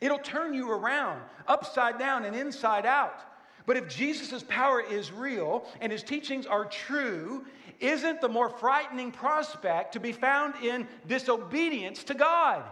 It'll 0.00 0.18
turn 0.18 0.54
you 0.54 0.70
around, 0.70 1.20
upside 1.46 1.98
down 1.98 2.24
and 2.24 2.34
inside 2.34 2.86
out. 2.86 3.20
But 3.66 3.76
if 3.76 3.88
Jesus' 3.88 4.44
power 4.46 4.80
is 4.80 5.10
real 5.10 5.66
and 5.80 5.90
his 5.90 6.02
teachings 6.02 6.46
are 6.46 6.66
true, 6.66 7.44
isn't 7.80 8.20
the 8.20 8.28
more 8.28 8.48
frightening 8.48 9.10
prospect 9.10 9.92
to 9.94 10.00
be 10.00 10.12
found 10.12 10.54
in 10.62 10.86
disobedience 11.08 12.04
to 12.04 12.14
God? 12.14 12.62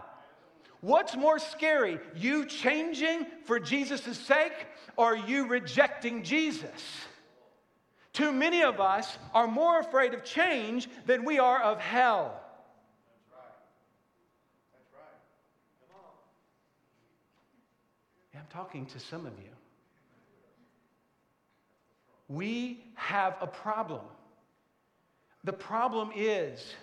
What's 0.83 1.15
more 1.15 1.39
scary, 1.39 1.97
you 2.13 2.45
changing 2.45 3.25
for 3.45 3.57
Jesus' 3.57 4.17
sake 4.17 4.67
or 4.97 5.15
you 5.15 5.47
rejecting 5.47 6.23
Jesus? 6.23 6.69
Too 8.11 8.33
many 8.33 8.63
of 8.63 8.81
us 8.81 9.17
are 9.33 9.47
more 9.47 9.79
afraid 9.79 10.13
of 10.13 10.25
change 10.25 10.89
than 11.05 11.23
we 11.23 11.39
are 11.39 11.61
of 11.61 11.79
hell. 11.79 12.37
I'm 18.35 18.41
talking 18.49 18.85
to 18.87 18.99
some 18.99 19.25
of 19.25 19.31
you. 19.41 19.55
We 22.27 22.83
have 22.95 23.37
a 23.39 23.47
problem. 23.47 24.01
The 25.45 25.53
problem 25.53 26.11
is 26.13 26.73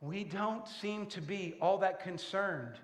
we 0.00 0.24
don't 0.24 0.66
seem 0.66 1.04
to 1.08 1.20
be 1.20 1.56
all 1.60 1.76
that 1.80 2.02
concerned 2.02 2.80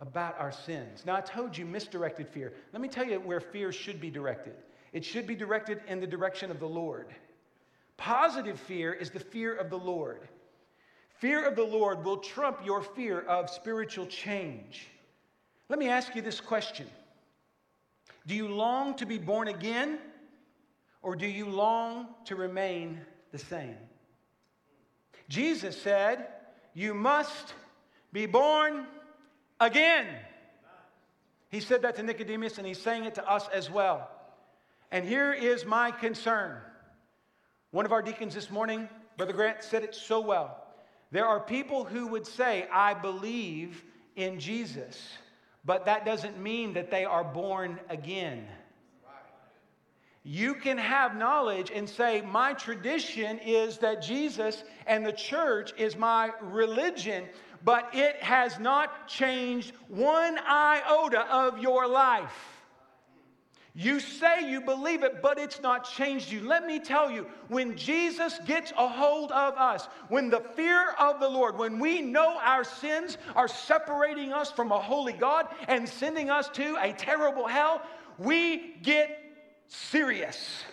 about 0.00 0.38
our 0.38 0.52
sins. 0.52 1.04
Now, 1.04 1.16
I 1.16 1.20
told 1.20 1.56
you 1.56 1.64
misdirected 1.64 2.28
fear. 2.28 2.52
Let 2.72 2.80
me 2.80 2.88
tell 2.88 3.06
you 3.06 3.18
where 3.20 3.40
fear 3.40 3.72
should 3.72 4.00
be 4.00 4.10
directed 4.10 4.54
it 4.92 5.04
should 5.04 5.26
be 5.26 5.34
directed 5.34 5.80
in 5.86 6.00
the 6.00 6.06
direction 6.06 6.50
of 6.50 6.60
the 6.60 6.68
Lord. 6.68 7.14
Positive 7.96 8.58
fear 8.58 8.92
is 8.92 9.10
the 9.10 9.20
fear 9.20 9.54
of 9.54 9.70
the 9.70 9.78
Lord. 9.78 10.28
Fear 11.18 11.46
of 11.46 11.56
the 11.56 11.64
Lord 11.64 12.04
will 12.04 12.18
trump 12.18 12.64
your 12.64 12.80
fear 12.80 13.20
of 13.20 13.50
spiritual 13.50 14.06
change. 14.06 14.86
Let 15.68 15.78
me 15.78 15.88
ask 15.88 16.14
you 16.14 16.22
this 16.22 16.40
question 16.40 16.86
Do 18.26 18.34
you 18.34 18.48
long 18.48 18.94
to 18.96 19.06
be 19.06 19.18
born 19.18 19.48
again, 19.48 19.98
or 21.02 21.16
do 21.16 21.26
you 21.26 21.46
long 21.48 22.08
to 22.26 22.36
remain 22.36 23.00
the 23.32 23.38
same? 23.38 23.76
Jesus 25.28 25.80
said, 25.80 26.28
You 26.72 26.94
must 26.94 27.52
be 28.12 28.24
born 28.24 28.86
again. 29.60 30.06
He 31.50 31.60
said 31.60 31.82
that 31.82 31.96
to 31.96 32.02
Nicodemus, 32.02 32.58
and 32.58 32.66
he's 32.66 32.80
saying 32.80 33.04
it 33.04 33.14
to 33.14 33.28
us 33.28 33.48
as 33.52 33.70
well. 33.70 34.10
And 34.90 35.06
here 35.06 35.32
is 35.32 35.64
my 35.64 35.90
concern. 35.90 36.58
One 37.70 37.84
of 37.84 37.92
our 37.92 38.02
deacons 38.02 38.34
this 38.34 38.50
morning, 38.50 38.88
Brother 39.16 39.32
Grant, 39.32 39.62
said 39.62 39.82
it 39.82 39.94
so 39.94 40.20
well. 40.20 40.64
There 41.10 41.26
are 41.26 41.40
people 41.40 41.84
who 41.84 42.08
would 42.08 42.26
say, 42.26 42.66
I 42.72 42.94
believe 42.94 43.82
in 44.16 44.38
Jesus, 44.40 45.00
but 45.64 45.86
that 45.86 46.04
doesn't 46.04 46.38
mean 46.38 46.74
that 46.74 46.90
they 46.90 47.04
are 47.04 47.24
born 47.24 47.80
again. 47.88 48.46
You 50.22 50.54
can 50.54 50.76
have 50.76 51.16
knowledge 51.16 51.70
and 51.74 51.88
say, 51.88 52.20
My 52.20 52.52
tradition 52.52 53.38
is 53.38 53.78
that 53.78 54.02
Jesus 54.02 54.62
and 54.86 55.06
the 55.06 55.12
church 55.12 55.72
is 55.78 55.96
my 55.96 56.32
religion, 56.42 57.24
but 57.64 57.90
it 57.92 58.16
has 58.22 58.58
not 58.58 59.08
changed 59.08 59.72
one 59.88 60.38
iota 60.38 61.20
of 61.32 61.58
your 61.58 61.86
life. 61.86 62.58
You 63.74 64.00
say 64.00 64.50
you 64.50 64.60
believe 64.60 65.04
it, 65.04 65.22
but 65.22 65.38
it's 65.38 65.62
not 65.62 65.88
changed 65.88 66.32
you. 66.32 66.40
Let 66.40 66.66
me 66.66 66.80
tell 66.80 67.12
you, 67.12 67.28
when 67.46 67.76
Jesus 67.76 68.40
gets 68.44 68.72
a 68.76 68.88
hold 68.88 69.30
of 69.30 69.54
us, 69.54 69.86
when 70.08 70.30
the 70.30 70.40
fear 70.56 70.96
of 70.98 71.20
the 71.20 71.28
Lord, 71.28 71.56
when 71.56 71.78
we 71.78 72.00
know 72.00 72.38
our 72.42 72.64
sins 72.64 73.18
are 73.36 73.46
separating 73.46 74.32
us 74.32 74.50
from 74.50 74.72
a 74.72 74.80
holy 74.80 75.12
God 75.12 75.46
and 75.68 75.88
sending 75.88 76.28
us 76.28 76.48
to 76.54 76.76
a 76.80 76.92
terrible 76.92 77.46
hell, 77.46 77.82
we 78.18 78.74
get 78.82 79.16
serious. 79.68 80.64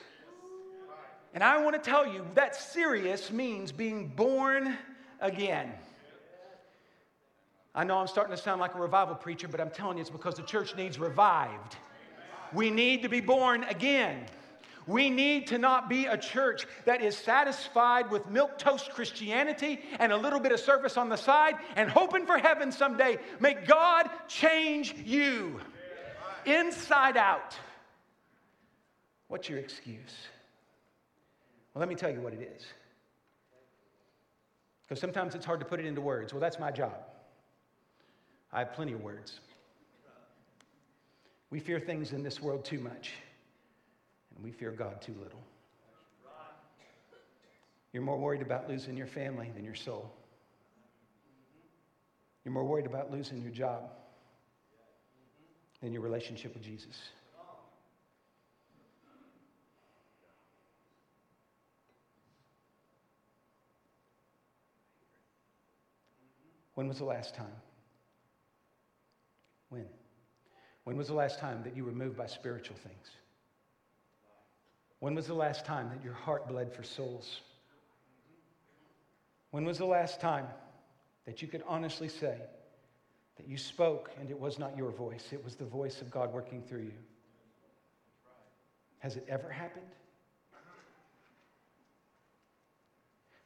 And 1.35 1.43
I 1.43 1.63
want 1.63 1.75
to 1.75 1.81
tell 1.91 2.11
you 2.11 2.25
that 2.33 2.55
serious 2.55 3.29
means 3.29 3.71
being 3.71 4.07
born 4.07 4.79
again. 5.21 5.73
I 7.75 7.83
know 7.83 7.97
I'm 7.97 8.07
starting 8.07 8.35
to 8.35 8.41
sound 8.41 8.61
like 8.61 8.73
a 8.73 8.79
revival 8.79 9.15
preacher, 9.15 9.49
but 9.49 9.59
I'm 9.59 9.69
telling 9.69 9.97
you 9.97 10.01
it's 10.01 10.09
because 10.09 10.35
the 10.35 10.43
church 10.43 10.75
needs 10.77 10.97
revived. 10.97 11.75
We 12.53 12.69
need 12.69 13.01
to 13.01 13.09
be 13.09 13.19
born 13.19 13.65
again. 13.65 14.25
We 14.87 15.09
need 15.09 15.47
to 15.47 15.57
not 15.57 15.89
be 15.89 16.05
a 16.05 16.17
church 16.17 16.67
that 16.85 17.01
is 17.01 17.17
satisfied 17.17 18.09
with 18.11 18.29
milk 18.29 18.57
toast 18.57 18.91
Christianity 18.91 19.81
and 19.99 20.11
a 20.11 20.17
little 20.17 20.39
bit 20.39 20.51
of 20.51 20.59
service 20.59 20.95
on 20.95 21.09
the 21.09 21.17
side 21.17 21.55
and 21.75 21.89
hoping 21.89 22.25
for 22.25 22.37
heaven 22.37 22.71
someday. 22.71 23.17
May 23.39 23.55
God 23.55 24.09
change 24.27 24.93
you 25.03 25.59
inside 26.45 27.17
out. 27.17 27.57
What's 29.27 29.49
your 29.49 29.59
excuse? 29.59 30.13
Well, 31.73 31.79
let 31.79 31.89
me 31.89 31.95
tell 31.95 32.11
you 32.11 32.21
what 32.21 32.33
it 32.33 32.51
is. 32.55 32.63
Because 34.83 35.01
sometimes 35.01 35.33
it's 35.33 35.45
hard 35.45 35.59
to 35.59 35.65
put 35.65 35.79
it 35.79 35.87
into 35.87 35.99
words. 35.99 36.31
Well, 36.31 36.39
that's 36.39 36.59
my 36.59 36.71
job. 36.71 36.93
I 38.55 38.59
have 38.59 38.71
plenty 38.71 38.93
of 38.93 39.01
words. 39.01 39.41
We 41.49 41.59
fear 41.59 41.77
things 41.77 42.13
in 42.13 42.23
this 42.23 42.41
world 42.41 42.63
too 42.63 42.79
much, 42.79 43.11
and 44.33 44.43
we 44.43 44.51
fear 44.51 44.71
God 44.71 45.01
too 45.01 45.13
little. 45.21 45.43
You're 47.91 48.01
more 48.01 48.17
worried 48.17 48.41
about 48.41 48.69
losing 48.69 48.95
your 48.95 49.07
family 49.07 49.51
than 49.53 49.65
your 49.65 49.75
soul. 49.75 50.09
You're 52.45 52.53
more 52.53 52.63
worried 52.63 52.85
about 52.85 53.11
losing 53.11 53.41
your 53.41 53.51
job 53.51 53.89
than 55.81 55.91
your 55.91 56.01
relationship 56.01 56.53
with 56.53 56.63
Jesus. 56.63 56.95
When 66.75 66.87
was 66.87 66.99
the 66.99 67.05
last 67.05 67.35
time? 67.35 67.51
When? 69.75 69.85
When 70.85 70.97
was 70.97 71.07
the 71.07 71.13
last 71.13 71.39
time 71.39 71.61
that 71.63 71.75
you 71.75 71.83
were 71.83 71.91
moved 71.91 72.17
by 72.17 72.27
spiritual 72.27 72.77
things? 72.77 73.09
When 74.99 75.15
was 75.15 75.27
the 75.27 75.33
last 75.33 75.65
time 75.65 75.89
that 75.89 76.03
your 76.03 76.13
heart 76.13 76.47
bled 76.47 76.73
for 76.73 76.83
souls? 76.83 77.41
When 79.51 79.65
was 79.65 79.77
the 79.77 79.85
last 79.85 80.21
time 80.21 80.47
that 81.25 81.41
you 81.41 81.47
could 81.47 81.63
honestly 81.67 82.07
say 82.07 82.37
that 83.37 83.47
you 83.47 83.57
spoke 83.57 84.11
and 84.19 84.29
it 84.29 84.39
was 84.39 84.57
not 84.59 84.77
your 84.77 84.91
voice, 84.91 85.27
it 85.31 85.43
was 85.43 85.55
the 85.55 85.65
voice 85.65 86.01
of 86.01 86.09
God 86.09 86.31
working 86.33 86.61
through 86.61 86.83
you? 86.83 86.99
Has 88.99 89.17
it 89.17 89.25
ever 89.27 89.49
happened? 89.49 89.85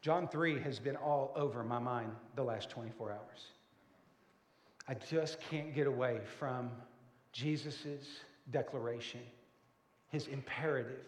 John 0.01 0.27
3 0.27 0.59
has 0.61 0.79
been 0.79 0.95
all 0.95 1.33
over 1.35 1.63
my 1.63 1.79
mind 1.79 2.11
the 2.35 2.43
last 2.43 2.69
24 2.69 3.11
hours. 3.11 3.47
I 4.89 4.95
just 4.95 5.39
can't 5.39 5.73
get 5.75 5.85
away 5.85 6.19
from 6.39 6.71
Jesus' 7.31 8.07
declaration, 8.51 9.21
his 10.07 10.25
imperative 10.27 11.05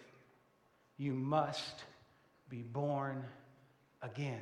you 1.02 1.16
must 1.16 1.84
be 2.48 2.62
born 2.62 3.26
again. 4.04 4.42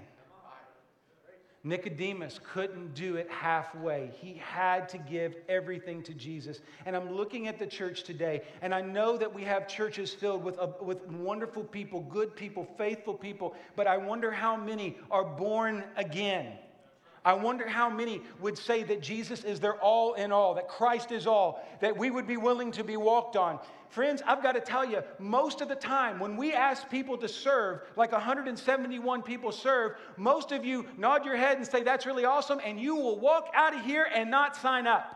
Nicodemus 1.64 2.40
couldn't 2.52 2.94
do 2.94 3.16
it 3.16 3.30
halfway. 3.30 4.12
He 4.20 4.42
had 4.44 4.90
to 4.90 4.98
give 4.98 5.38
everything 5.48 6.04
to 6.04 6.14
Jesus. 6.14 6.60
And 6.86 6.94
I'm 6.96 7.14
looking 7.14 7.48
at 7.48 7.58
the 7.58 7.68
church 7.68 8.04
today, 8.04 8.42
and 8.62 8.76
I 8.76 8.82
know 8.82 9.16
that 9.16 9.34
we 9.34 9.44
have 9.44 9.70
churches 9.70 10.14
filled 10.14 10.44
with, 10.44 10.60
uh, 10.60 10.68
with 10.82 11.06
wonderful 11.08 11.64
people, 11.64 12.02
good 12.02 12.36
people, 12.36 12.68
faithful 12.78 13.14
people, 13.14 13.56
but 13.78 13.88
I 13.88 13.96
wonder 13.96 14.32
how 14.32 14.58
many 14.58 14.98
are 15.10 15.24
born 15.24 15.86
again. 15.96 16.58
I 17.26 17.34
wonder 17.34 17.68
how 17.68 17.90
many 17.90 18.22
would 18.40 18.58
say 18.58 18.84
that 18.84 19.02
Jesus 19.02 19.44
is 19.44 19.60
their 19.60 19.76
all 19.76 20.14
in 20.14 20.32
all, 20.32 20.56
that 20.56 20.68
Christ 20.68 21.12
is 21.12 21.28
all, 21.28 21.66
that 21.82 21.98
we 21.98 22.10
would 22.10 22.28
be 22.28 22.38
willing 22.38 22.72
to 22.74 22.84
be 22.84 22.98
walked 22.98 23.36
on. 23.36 23.60
Friends, 23.90 24.22
I've 24.26 24.44
got 24.44 24.54
to 24.54 24.62
tell 24.62 24.86
you, 24.86 25.02
most 25.18 25.62
of 25.62 25.68
the 25.68 25.76
time 25.76 26.20
when 26.20 26.38
we 26.38 26.54
ask 26.54 26.90
people 26.90 27.18
to 27.18 27.28
serve, 27.28 27.82
like 27.96 28.12
171 28.12 29.24
people 29.24 29.52
serve, 29.52 29.94
most 30.16 30.52
of 30.52 30.64
you 30.64 30.86
nod 30.98 31.26
your 31.26 31.36
head 31.36 31.58
and 31.58 31.66
say, 31.66 31.84
That's 31.84 32.06
really 32.06 32.26
awesome, 32.26 32.60
and 32.64 32.80
you 32.80 32.96
will 32.96 33.20
walk 33.20 33.50
out 33.56 33.76
of 33.76 33.84
here 33.84 34.08
and 34.14 34.30
not 34.30 34.56
sign 34.56 34.86
up. 34.86 35.16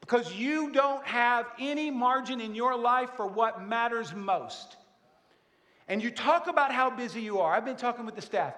Because 0.00 0.34
you 0.34 0.72
don't 0.72 1.06
have 1.06 1.46
any 1.60 1.90
margin 1.90 2.40
in 2.40 2.56
your 2.56 2.76
life 2.76 3.10
for 3.16 3.26
what 3.26 3.64
matters 3.64 4.12
most. 4.12 4.76
And 5.86 6.02
you 6.02 6.10
talk 6.10 6.48
about 6.48 6.72
how 6.72 6.90
busy 6.90 7.20
you 7.20 7.38
are. 7.38 7.54
I've 7.54 7.64
been 7.64 7.76
talking 7.76 8.04
with 8.04 8.16
the 8.16 8.22
staff. 8.22 8.54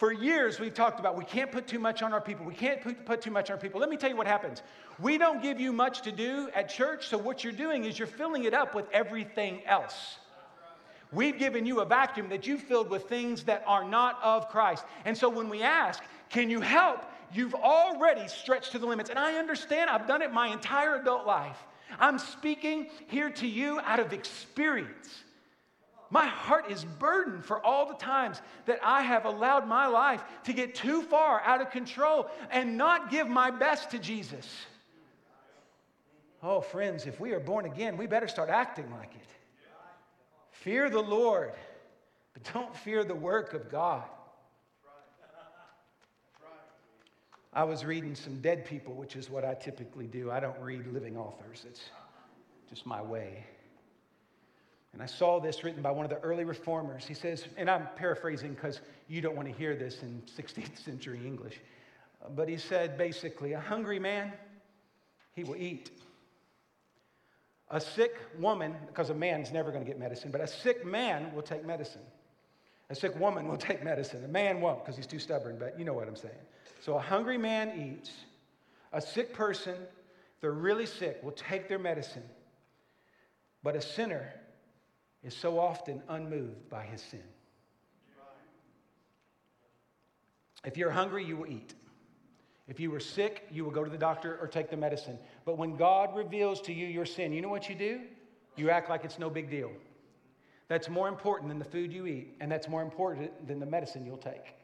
For 0.00 0.14
years, 0.14 0.58
we've 0.58 0.72
talked 0.72 0.98
about 0.98 1.14
we 1.14 1.26
can't 1.26 1.52
put 1.52 1.66
too 1.66 1.78
much 1.78 2.00
on 2.00 2.14
our 2.14 2.22
people. 2.22 2.46
We 2.46 2.54
can't 2.54 2.80
put, 2.80 3.04
put 3.04 3.20
too 3.20 3.30
much 3.30 3.50
on 3.50 3.56
our 3.56 3.60
people. 3.60 3.80
Let 3.80 3.90
me 3.90 3.98
tell 3.98 4.08
you 4.08 4.16
what 4.16 4.26
happens. 4.26 4.62
We 4.98 5.18
don't 5.18 5.42
give 5.42 5.60
you 5.60 5.74
much 5.74 6.00
to 6.00 6.10
do 6.10 6.48
at 6.54 6.70
church, 6.70 7.08
so 7.08 7.18
what 7.18 7.44
you're 7.44 7.52
doing 7.52 7.84
is 7.84 7.98
you're 7.98 8.08
filling 8.08 8.44
it 8.44 8.54
up 8.54 8.74
with 8.74 8.86
everything 8.94 9.60
else. 9.66 10.16
We've 11.12 11.38
given 11.38 11.66
you 11.66 11.80
a 11.80 11.84
vacuum 11.84 12.30
that 12.30 12.46
you've 12.46 12.62
filled 12.62 12.88
with 12.88 13.10
things 13.10 13.42
that 13.42 13.62
are 13.66 13.84
not 13.84 14.18
of 14.22 14.48
Christ. 14.48 14.86
And 15.04 15.14
so 15.14 15.28
when 15.28 15.50
we 15.50 15.62
ask, 15.62 16.02
can 16.30 16.48
you 16.48 16.62
help? 16.62 17.04
You've 17.34 17.54
already 17.54 18.26
stretched 18.26 18.72
to 18.72 18.78
the 18.78 18.86
limits. 18.86 19.10
And 19.10 19.18
I 19.18 19.34
understand, 19.34 19.90
I've 19.90 20.06
done 20.06 20.22
it 20.22 20.32
my 20.32 20.46
entire 20.46 20.94
adult 20.94 21.26
life. 21.26 21.58
I'm 21.98 22.18
speaking 22.18 22.86
here 23.08 23.28
to 23.28 23.46
you 23.46 23.80
out 23.80 24.00
of 24.00 24.14
experience. 24.14 25.24
My 26.10 26.26
heart 26.26 26.70
is 26.70 26.84
burdened 26.84 27.44
for 27.44 27.64
all 27.64 27.86
the 27.86 27.94
times 27.94 28.42
that 28.66 28.80
I 28.82 29.02
have 29.02 29.24
allowed 29.24 29.68
my 29.68 29.86
life 29.86 30.22
to 30.44 30.52
get 30.52 30.74
too 30.74 31.02
far 31.02 31.40
out 31.42 31.60
of 31.60 31.70
control 31.70 32.28
and 32.50 32.76
not 32.76 33.10
give 33.10 33.28
my 33.28 33.50
best 33.52 33.92
to 33.92 33.98
Jesus. 33.98 34.46
Oh, 36.42 36.60
friends, 36.60 37.06
if 37.06 37.20
we 37.20 37.32
are 37.32 37.40
born 37.40 37.64
again, 37.64 37.96
we 37.96 38.06
better 38.06 38.26
start 38.26 38.50
acting 38.50 38.90
like 38.90 39.14
it. 39.14 39.28
Fear 40.50 40.90
the 40.90 41.00
Lord, 41.00 41.52
but 42.34 42.52
don't 42.52 42.74
fear 42.76 43.04
the 43.04 43.14
work 43.14 43.54
of 43.54 43.70
God. 43.70 44.04
I 47.52 47.64
was 47.64 47.84
reading 47.84 48.14
some 48.14 48.40
dead 48.40 48.64
people, 48.64 48.94
which 48.94 49.16
is 49.16 49.28
what 49.28 49.44
I 49.44 49.54
typically 49.54 50.06
do. 50.06 50.30
I 50.30 50.40
don't 50.40 50.58
read 50.60 50.86
living 50.86 51.16
authors, 51.16 51.64
it's 51.68 51.90
just 52.68 52.84
my 52.84 53.02
way. 53.02 53.44
And 54.92 55.02
I 55.02 55.06
saw 55.06 55.38
this 55.38 55.62
written 55.62 55.82
by 55.82 55.90
one 55.90 56.04
of 56.04 56.10
the 56.10 56.18
early 56.18 56.44
reformers. 56.44 57.04
He 57.04 57.14
says, 57.14 57.46
and 57.56 57.70
I'm 57.70 57.86
paraphrasing 57.96 58.54
because 58.54 58.80
you 59.08 59.20
don't 59.20 59.36
want 59.36 59.48
to 59.48 59.54
hear 59.54 59.76
this 59.76 60.02
in 60.02 60.22
16th 60.36 60.84
century 60.84 61.20
English, 61.24 61.60
but 62.34 62.48
he 62.48 62.56
said 62.56 62.98
basically, 62.98 63.52
a 63.52 63.60
hungry 63.60 63.98
man, 63.98 64.32
he 65.32 65.44
will 65.44 65.56
eat. 65.56 65.90
A 67.70 67.80
sick 67.80 68.16
woman, 68.38 68.74
because 68.88 69.10
a 69.10 69.14
man's 69.14 69.52
never 69.52 69.70
going 69.70 69.84
to 69.84 69.88
get 69.88 69.98
medicine, 69.98 70.32
but 70.32 70.40
a 70.40 70.46
sick 70.46 70.84
man 70.84 71.32
will 71.34 71.42
take 71.42 71.64
medicine. 71.64 72.02
A 72.90 72.94
sick 72.96 73.18
woman 73.18 73.46
will 73.46 73.56
take 73.68 73.84
medicine. 73.84 74.24
A 74.24 74.28
man 74.28 74.60
won't 74.60 74.80
because 74.80 74.96
he's 74.96 75.06
too 75.06 75.20
stubborn, 75.20 75.56
but 75.58 75.78
you 75.78 75.84
know 75.84 75.94
what 75.94 76.08
I'm 76.08 76.16
saying. 76.16 76.34
So 76.80 76.96
a 76.96 77.00
hungry 77.00 77.38
man 77.38 77.96
eats. 77.96 78.10
A 78.92 79.00
sick 79.00 79.32
person, 79.32 79.76
they're 80.40 80.50
really 80.50 80.86
sick, 80.86 81.20
will 81.22 81.30
take 81.30 81.68
their 81.68 81.78
medicine. 81.78 82.24
But 83.62 83.76
a 83.76 83.80
sinner 83.80 84.32
is 85.22 85.34
so 85.34 85.58
often 85.58 86.02
unmoved 86.08 86.68
by 86.68 86.84
his 86.84 87.00
sin. 87.00 87.22
If 90.64 90.76
you're 90.76 90.90
hungry, 90.90 91.24
you 91.24 91.36
will 91.36 91.46
eat. 91.46 91.74
If 92.68 92.78
you 92.78 92.90
were 92.90 93.00
sick, 93.00 93.48
you 93.50 93.64
will 93.64 93.72
go 93.72 93.82
to 93.82 93.90
the 93.90 93.98
doctor 93.98 94.38
or 94.40 94.46
take 94.46 94.70
the 94.70 94.76
medicine. 94.76 95.18
But 95.44 95.58
when 95.58 95.76
God 95.76 96.14
reveals 96.14 96.60
to 96.62 96.72
you 96.72 96.86
your 96.86 97.06
sin, 97.06 97.32
you 97.32 97.42
know 97.42 97.48
what 97.48 97.68
you 97.68 97.74
do? 97.74 98.00
You 98.56 98.70
act 98.70 98.88
like 98.88 99.04
it's 99.04 99.18
no 99.18 99.30
big 99.30 99.50
deal. 99.50 99.72
That's 100.68 100.88
more 100.88 101.08
important 101.08 101.48
than 101.48 101.58
the 101.58 101.64
food 101.64 101.92
you 101.92 102.06
eat, 102.06 102.36
and 102.40 102.50
that's 102.50 102.68
more 102.68 102.82
important 102.82 103.48
than 103.48 103.58
the 103.58 103.66
medicine 103.66 104.06
you'll 104.06 104.18
take. 104.18 104.54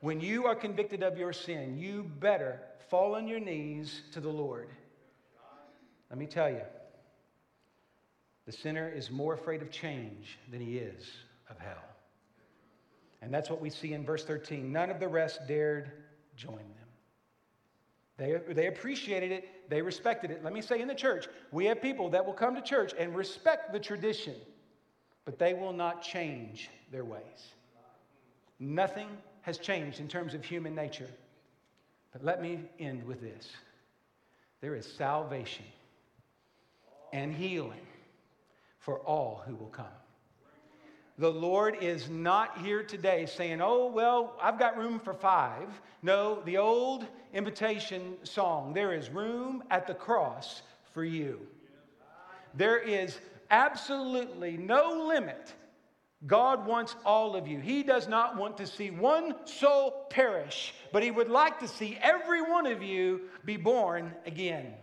When 0.00 0.20
you 0.20 0.46
are 0.46 0.54
convicted 0.56 1.02
of 1.02 1.16
your 1.16 1.32
sin, 1.32 1.78
you 1.78 2.10
better 2.18 2.60
fall 2.88 3.14
on 3.14 3.28
your 3.28 3.40
knees 3.40 4.02
to 4.12 4.20
the 4.20 4.28
Lord 4.28 4.68
Let 6.10 6.18
me 6.18 6.26
tell 6.26 6.50
you, 6.50 6.62
the 8.46 8.52
sinner 8.52 8.88
is 8.88 9.10
more 9.10 9.34
afraid 9.34 9.60
of 9.60 9.70
change 9.70 10.38
than 10.50 10.60
he 10.60 10.78
is 10.78 11.04
of 11.50 11.58
hell. 11.58 11.82
And 13.20 13.34
that's 13.34 13.50
what 13.50 13.60
we 13.60 13.70
see 13.70 13.92
in 13.92 14.04
verse 14.04 14.24
13. 14.24 14.72
None 14.72 14.88
of 14.88 15.00
the 15.00 15.08
rest 15.08 15.40
dared 15.48 15.90
join 16.36 16.56
them. 16.56 16.86
They, 18.18 18.54
they 18.54 18.66
appreciated 18.68 19.32
it, 19.32 19.68
they 19.68 19.82
respected 19.82 20.30
it. 20.30 20.42
Let 20.42 20.52
me 20.52 20.62
say 20.62 20.80
in 20.80 20.88
the 20.88 20.94
church, 20.94 21.26
we 21.50 21.66
have 21.66 21.82
people 21.82 22.08
that 22.10 22.24
will 22.24 22.32
come 22.32 22.54
to 22.54 22.62
church 22.62 22.94
and 22.98 23.14
respect 23.14 23.72
the 23.72 23.80
tradition, 23.80 24.34
but 25.24 25.38
they 25.38 25.52
will 25.52 25.72
not 25.72 26.02
change 26.02 26.70
their 26.90 27.04
ways. 27.04 27.52
Nothing 28.58 29.08
has 29.42 29.58
changed 29.58 30.00
in 30.00 30.08
terms 30.08 30.34
of 30.34 30.44
human 30.44 30.74
nature. 30.74 31.08
But 32.12 32.24
let 32.24 32.40
me 32.40 32.60
end 32.78 33.04
with 33.04 33.20
this 33.20 33.50
there 34.62 34.74
is 34.74 34.90
salvation 34.90 35.66
and 37.12 37.34
healing 37.34 37.86
for 38.86 39.00
all 39.00 39.42
who 39.44 39.56
will 39.56 39.66
come. 39.66 39.86
The 41.18 41.28
Lord 41.28 41.78
is 41.80 42.08
not 42.08 42.58
here 42.58 42.84
today 42.84 43.26
saying, 43.26 43.60
Oh, 43.60 43.86
well, 43.86 44.38
I've 44.40 44.60
got 44.60 44.78
room 44.78 45.00
for 45.00 45.12
five. 45.12 45.68
No, 46.02 46.40
the 46.44 46.58
old 46.58 47.04
invitation 47.34 48.14
song, 48.22 48.74
there 48.74 48.94
is 48.94 49.10
room 49.10 49.64
at 49.72 49.88
the 49.88 49.94
cross 49.94 50.62
for 50.94 51.04
you. 51.04 51.40
There 52.54 52.78
is 52.78 53.18
absolutely 53.50 54.56
no 54.56 55.08
limit. 55.08 55.52
God 56.24 56.64
wants 56.64 56.94
all 57.04 57.34
of 57.34 57.48
you. 57.48 57.58
He 57.58 57.82
does 57.82 58.06
not 58.06 58.36
want 58.36 58.56
to 58.58 58.68
see 58.68 58.90
one 58.90 59.34
soul 59.46 60.06
perish, 60.10 60.74
but 60.92 61.02
He 61.02 61.10
would 61.10 61.28
like 61.28 61.58
to 61.58 61.66
see 61.66 61.98
every 62.00 62.40
one 62.40 62.66
of 62.66 62.84
you 62.84 63.22
be 63.44 63.56
born 63.56 64.14
again. 64.26 64.74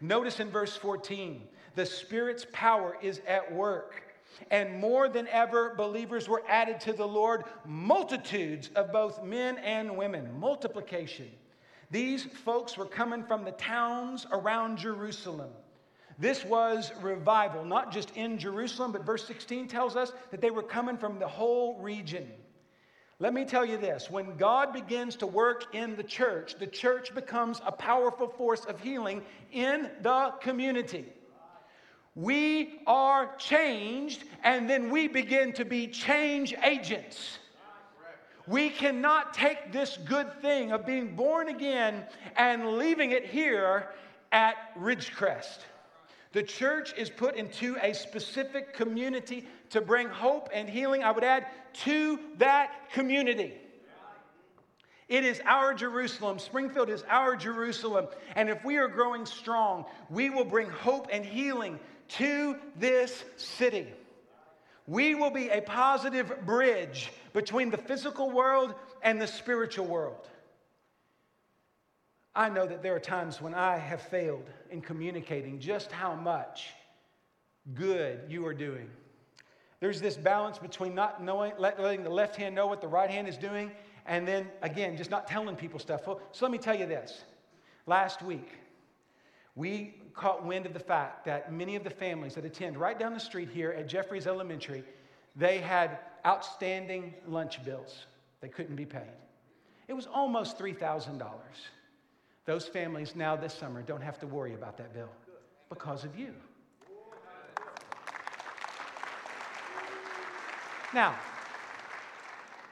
Notice 0.00 0.38
in 0.38 0.48
verse 0.48 0.76
14, 0.76 1.42
the 1.74 1.86
Spirit's 1.86 2.46
power 2.52 2.96
is 3.02 3.20
at 3.26 3.52
work. 3.52 4.02
And 4.50 4.78
more 4.78 5.08
than 5.08 5.28
ever, 5.28 5.74
believers 5.74 6.28
were 6.28 6.42
added 6.48 6.80
to 6.80 6.92
the 6.92 7.06
Lord, 7.06 7.44
multitudes 7.66 8.70
of 8.74 8.92
both 8.92 9.22
men 9.22 9.58
and 9.58 9.96
women, 9.96 10.28
multiplication. 10.38 11.30
These 11.90 12.24
folks 12.24 12.78
were 12.78 12.86
coming 12.86 13.22
from 13.22 13.44
the 13.44 13.52
towns 13.52 14.26
around 14.32 14.78
Jerusalem. 14.78 15.50
This 16.18 16.44
was 16.44 16.92
revival, 17.02 17.64
not 17.64 17.92
just 17.92 18.10
in 18.16 18.38
Jerusalem, 18.38 18.92
but 18.92 19.04
verse 19.04 19.26
16 19.26 19.68
tells 19.68 19.96
us 19.96 20.12
that 20.30 20.40
they 20.40 20.50
were 20.50 20.62
coming 20.62 20.96
from 20.96 21.18
the 21.18 21.28
whole 21.28 21.78
region. 21.80 22.28
Let 23.18 23.34
me 23.34 23.44
tell 23.44 23.64
you 23.64 23.76
this 23.76 24.10
when 24.10 24.36
God 24.36 24.72
begins 24.72 25.16
to 25.16 25.26
work 25.26 25.74
in 25.74 25.94
the 25.96 26.02
church, 26.02 26.56
the 26.58 26.66
church 26.66 27.14
becomes 27.14 27.60
a 27.64 27.72
powerful 27.72 28.28
force 28.28 28.64
of 28.64 28.80
healing 28.80 29.22
in 29.52 29.90
the 30.00 30.32
community. 30.40 31.06
We 32.14 32.80
are 32.86 33.34
changed, 33.36 34.24
and 34.44 34.68
then 34.68 34.90
we 34.90 35.08
begin 35.08 35.52
to 35.54 35.64
be 35.64 35.86
change 35.86 36.54
agents. 36.62 37.38
We 38.46 38.70
cannot 38.70 39.32
take 39.32 39.72
this 39.72 39.96
good 40.04 40.40
thing 40.42 40.72
of 40.72 40.84
being 40.84 41.14
born 41.14 41.48
again 41.48 42.04
and 42.36 42.76
leaving 42.76 43.12
it 43.12 43.24
here 43.24 43.88
at 44.30 44.56
Ridgecrest. 44.76 45.58
The 46.32 46.42
church 46.42 46.92
is 46.96 47.08
put 47.08 47.36
into 47.36 47.76
a 47.82 47.94
specific 47.94 48.74
community 48.74 49.46
to 49.70 49.80
bring 49.80 50.08
hope 50.08 50.48
and 50.52 50.68
healing, 50.68 51.04
I 51.04 51.12
would 51.12 51.24
add, 51.24 51.46
to 51.84 52.18
that 52.38 52.90
community. 52.92 53.54
It 55.08 55.24
is 55.24 55.42
our 55.44 55.74
Jerusalem. 55.74 56.38
Springfield 56.38 56.88
is 56.88 57.04
our 57.08 57.36
Jerusalem. 57.36 58.06
And 58.34 58.48
if 58.48 58.64
we 58.64 58.78
are 58.78 58.88
growing 58.88 59.26
strong, 59.26 59.84
we 60.08 60.30
will 60.30 60.44
bring 60.44 60.70
hope 60.70 61.08
and 61.12 61.24
healing 61.24 61.78
to 62.16 62.56
this 62.76 63.24
city. 63.36 63.86
We 64.86 65.14
will 65.14 65.30
be 65.30 65.48
a 65.48 65.60
positive 65.60 66.44
bridge 66.44 67.12
between 67.32 67.70
the 67.70 67.78
physical 67.78 68.30
world 68.30 68.74
and 69.02 69.20
the 69.20 69.26
spiritual 69.26 69.86
world. 69.86 70.28
I 72.34 72.48
know 72.48 72.66
that 72.66 72.82
there 72.82 72.94
are 72.94 73.00
times 73.00 73.40
when 73.40 73.54
I 73.54 73.76
have 73.76 74.00
failed 74.02 74.48
in 74.70 74.80
communicating 74.80 75.60
just 75.60 75.92
how 75.92 76.14
much 76.14 76.70
good 77.74 78.20
you 78.28 78.46
are 78.46 78.54
doing. 78.54 78.88
There's 79.80 80.00
this 80.00 80.16
balance 80.16 80.58
between 80.58 80.94
not 80.94 81.22
knowing, 81.22 81.52
letting 81.58 82.04
the 82.04 82.10
left 82.10 82.36
hand 82.36 82.54
know 82.54 82.66
what 82.66 82.80
the 82.80 82.88
right 82.88 83.10
hand 83.10 83.28
is 83.28 83.36
doing, 83.36 83.70
and 84.06 84.26
then 84.26 84.48
again, 84.62 84.96
just 84.96 85.10
not 85.10 85.26
telling 85.26 85.56
people 85.56 85.78
stuff. 85.78 86.02
So 86.04 86.20
let 86.40 86.50
me 86.50 86.58
tell 86.58 86.78
you 86.78 86.86
this. 86.86 87.22
Last 87.86 88.22
week, 88.22 88.48
we 89.54 90.01
caught 90.14 90.44
wind 90.44 90.66
of 90.66 90.72
the 90.72 90.80
fact 90.80 91.24
that 91.24 91.52
many 91.52 91.76
of 91.76 91.84
the 91.84 91.90
families 91.90 92.34
that 92.34 92.44
attend 92.44 92.76
right 92.76 92.98
down 92.98 93.14
the 93.14 93.20
street 93.20 93.48
here 93.48 93.72
at 93.72 93.88
Jeffries 93.88 94.26
Elementary, 94.26 94.84
they 95.36 95.58
had 95.58 95.98
outstanding 96.26 97.14
lunch 97.26 97.64
bills 97.64 98.06
that 98.40 98.54
couldn't 98.54 98.76
be 98.76 98.86
paid. 98.86 99.02
It 99.88 99.94
was 99.94 100.06
almost 100.06 100.58
$3,000. 100.58 101.22
Those 102.44 102.66
families 102.66 103.14
now 103.14 103.36
this 103.36 103.54
summer 103.54 103.82
don't 103.82 104.02
have 104.02 104.18
to 104.20 104.26
worry 104.26 104.54
about 104.54 104.76
that 104.78 104.92
bill 104.92 105.10
because 105.68 106.04
of 106.04 106.18
you. 106.18 106.34
Now, 110.92 111.14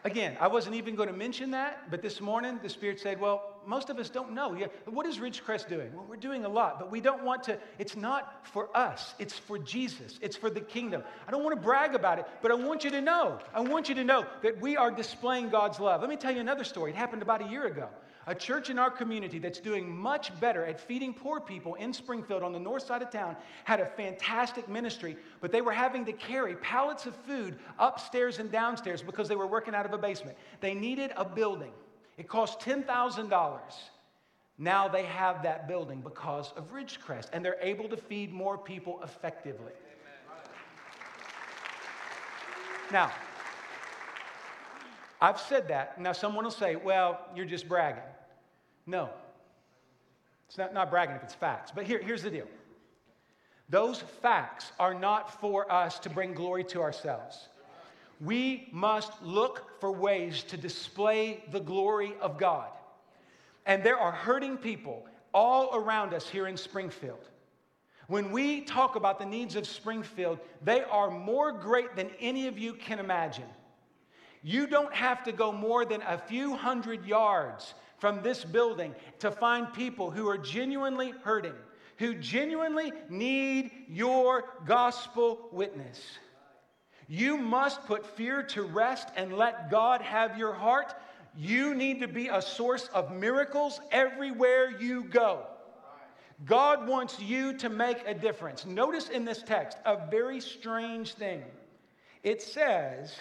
again, 0.04 0.36
I 0.40 0.46
wasn't 0.46 0.74
even 0.74 0.94
going 0.94 1.08
to 1.08 1.14
mention 1.14 1.52
that, 1.52 1.90
but 1.90 2.02
this 2.02 2.20
morning 2.20 2.60
the 2.62 2.68
Spirit 2.68 3.00
said, 3.00 3.18
Well, 3.18 3.49
most 3.66 3.90
of 3.90 3.98
us 3.98 4.10
don't 4.10 4.32
know. 4.32 4.54
Yeah, 4.54 4.66
what 4.86 5.06
is 5.06 5.18
Ridgecrest 5.18 5.68
doing? 5.68 5.92
Well, 5.94 6.06
we're 6.08 6.16
doing 6.16 6.44
a 6.44 6.48
lot, 6.48 6.78
but 6.78 6.90
we 6.90 7.00
don't 7.00 7.24
want 7.24 7.42
to, 7.44 7.58
it's 7.78 7.96
not 7.96 8.46
for 8.46 8.74
us, 8.76 9.14
it's 9.18 9.38
for 9.38 9.58
Jesus, 9.58 10.18
it's 10.22 10.36
for 10.36 10.50
the 10.50 10.60
kingdom. 10.60 11.02
I 11.26 11.30
don't 11.30 11.44
want 11.44 11.56
to 11.56 11.62
brag 11.62 11.94
about 11.94 12.18
it, 12.18 12.26
but 12.42 12.50
I 12.50 12.54
want 12.54 12.84
you 12.84 12.90
to 12.90 13.00
know, 13.00 13.38
I 13.54 13.60
want 13.60 13.88
you 13.88 13.94
to 13.96 14.04
know 14.04 14.26
that 14.42 14.60
we 14.60 14.76
are 14.76 14.90
displaying 14.90 15.48
God's 15.50 15.80
love. 15.80 16.00
Let 16.00 16.10
me 16.10 16.16
tell 16.16 16.32
you 16.32 16.40
another 16.40 16.64
story. 16.64 16.90
It 16.90 16.96
happened 16.96 17.22
about 17.22 17.42
a 17.42 17.48
year 17.48 17.66
ago. 17.66 17.88
A 18.26 18.34
church 18.34 18.68
in 18.68 18.78
our 18.78 18.90
community 18.90 19.38
that's 19.38 19.60
doing 19.60 19.90
much 19.90 20.38
better 20.40 20.64
at 20.64 20.78
feeding 20.78 21.14
poor 21.14 21.40
people 21.40 21.74
in 21.76 21.92
Springfield 21.92 22.42
on 22.42 22.52
the 22.52 22.60
north 22.60 22.84
side 22.84 23.02
of 23.02 23.10
town 23.10 23.34
had 23.64 23.80
a 23.80 23.86
fantastic 23.86 24.68
ministry, 24.68 25.16
but 25.40 25.50
they 25.50 25.62
were 25.62 25.72
having 25.72 26.04
to 26.04 26.12
carry 26.12 26.54
pallets 26.56 27.06
of 27.06 27.16
food 27.16 27.58
upstairs 27.78 28.38
and 28.38 28.52
downstairs 28.52 29.02
because 29.02 29.26
they 29.26 29.36
were 29.36 29.46
working 29.46 29.74
out 29.74 29.86
of 29.86 29.92
a 29.94 29.98
basement. 29.98 30.36
They 30.60 30.74
needed 30.74 31.12
a 31.16 31.24
building. 31.24 31.72
It 32.20 32.28
cost 32.28 32.60
$10,000. 32.60 33.60
Now 34.58 34.88
they 34.88 35.04
have 35.04 35.42
that 35.42 35.66
building 35.66 36.02
because 36.02 36.52
of 36.54 36.70
Ridgecrest, 36.70 37.28
and 37.32 37.42
they're 37.42 37.56
able 37.62 37.88
to 37.88 37.96
feed 37.96 38.30
more 38.30 38.58
people 38.58 39.00
effectively. 39.02 39.72
Now, 42.92 43.10
I've 45.18 45.40
said 45.40 45.68
that. 45.68 45.98
Now, 45.98 46.12
someone 46.12 46.44
will 46.44 46.50
say, 46.50 46.76
well, 46.76 47.26
you're 47.34 47.46
just 47.46 47.66
bragging. 47.66 48.02
No. 48.84 49.08
It's 50.46 50.58
not, 50.58 50.74
not 50.74 50.90
bragging 50.90 51.16
if 51.16 51.22
it's 51.22 51.32
facts. 51.32 51.72
But 51.74 51.86
here, 51.86 52.02
here's 52.02 52.22
the 52.22 52.30
deal 52.30 52.48
those 53.70 54.02
facts 54.20 54.72
are 54.78 54.92
not 54.92 55.40
for 55.40 55.72
us 55.72 55.98
to 56.00 56.10
bring 56.10 56.34
glory 56.34 56.64
to 56.64 56.82
ourselves 56.82 57.48
we 58.20 58.68
must 58.72 59.22
look 59.22 59.80
for 59.80 59.90
ways 59.90 60.42
to 60.44 60.56
display 60.56 61.42
the 61.50 61.60
glory 61.60 62.12
of 62.20 62.38
God. 62.38 62.68
And 63.66 63.82
there 63.82 63.98
are 63.98 64.12
hurting 64.12 64.58
people 64.58 65.06
all 65.32 65.74
around 65.74 66.12
us 66.12 66.28
here 66.28 66.46
in 66.46 66.56
Springfield. 66.56 67.28
When 68.08 68.32
we 68.32 68.62
talk 68.62 68.96
about 68.96 69.18
the 69.18 69.26
needs 69.26 69.54
of 69.56 69.66
Springfield, 69.66 70.38
they 70.62 70.82
are 70.82 71.10
more 71.10 71.52
great 71.52 71.94
than 71.94 72.10
any 72.18 72.48
of 72.48 72.58
you 72.58 72.74
can 72.74 72.98
imagine. 72.98 73.44
You 74.42 74.66
don't 74.66 74.92
have 74.92 75.22
to 75.24 75.32
go 75.32 75.52
more 75.52 75.84
than 75.84 76.02
a 76.02 76.18
few 76.18 76.56
hundred 76.56 77.06
yards 77.06 77.74
from 77.98 78.22
this 78.22 78.44
building 78.44 78.94
to 79.20 79.30
find 79.30 79.72
people 79.72 80.10
who 80.10 80.28
are 80.28 80.38
genuinely 80.38 81.12
hurting, 81.22 81.54
who 81.98 82.14
genuinely 82.14 82.92
need 83.08 83.70
your 83.88 84.44
gospel 84.64 85.48
witness. 85.52 86.00
You 87.10 87.36
must 87.36 87.86
put 87.86 88.06
fear 88.06 88.44
to 88.44 88.62
rest 88.62 89.08
and 89.16 89.36
let 89.36 89.68
God 89.68 90.00
have 90.00 90.38
your 90.38 90.52
heart. 90.52 90.94
You 91.36 91.74
need 91.74 92.02
to 92.02 92.06
be 92.06 92.28
a 92.28 92.40
source 92.40 92.88
of 92.94 93.12
miracles 93.12 93.80
everywhere 93.90 94.70
you 94.70 95.02
go. 95.02 95.42
God 96.46 96.86
wants 96.86 97.18
you 97.18 97.52
to 97.54 97.68
make 97.68 97.98
a 98.06 98.14
difference. 98.14 98.64
Notice 98.64 99.08
in 99.08 99.24
this 99.24 99.42
text 99.42 99.76
a 99.84 100.06
very 100.08 100.40
strange 100.40 101.14
thing. 101.14 101.42
It 102.22 102.42
says 102.42 103.12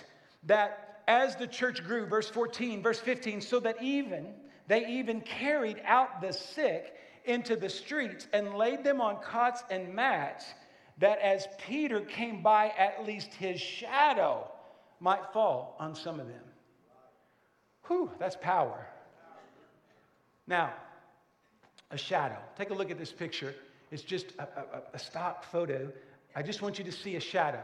that 0.44 1.02
as 1.08 1.36
the 1.36 1.48
church 1.48 1.84
grew, 1.84 2.06
verse 2.06 2.30
14, 2.30 2.84
verse 2.84 3.00
15, 3.00 3.42
so 3.42 3.60
that 3.60 3.82
even 3.82 4.28
they 4.68 4.86
even 4.86 5.22
carried 5.22 5.82
out 5.84 6.22
the 6.22 6.32
sick 6.32 6.94
into 7.26 7.56
the 7.56 7.70
streets 7.70 8.28
and 8.34 8.54
laid 8.54 8.84
them 8.84 9.02
on 9.02 9.20
cots 9.24 9.64
and 9.72 9.96
mats 9.96 10.46
that 11.00 11.20
as 11.20 11.47
Peter 11.66 12.02
came 12.02 12.41
by, 12.41 12.74
at 12.78 13.06
least 13.06 13.34
his 13.34 13.60
shadow 13.60 14.50
might 15.00 15.32
fall 15.34 15.76
on 15.80 15.95
some 15.95 16.20
of 16.20 16.28
them. 16.28 16.43
Whew, 17.88 18.12
that's 18.20 18.36
power. 18.36 18.86
Now, 20.45 20.74
a 21.91 21.97
shadow. 21.97 22.38
Take 22.58 22.70
a 22.70 22.74
look 22.74 22.91
at 22.91 22.97
this 22.97 23.12
picture. 23.12 23.56
It's 23.91 24.04
just 24.04 24.34
a, 24.39 24.43
a, 24.43 24.82
a 24.93 25.00
stock 25.00 25.43
photo. 25.43 25.91
I 26.36 26.43
just 26.43 26.62
want 26.62 26.78
you 26.78 26.86
to 26.86 26.91
see 26.91 27.16
a 27.16 27.20
shadow. 27.20 27.64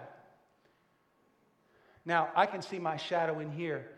Now, 2.06 2.30
I 2.36 2.46
can 2.46 2.62
see 2.62 2.80
my 2.80 2.98
shadow 2.98 3.40
in 3.40 3.52
here, 3.52 3.90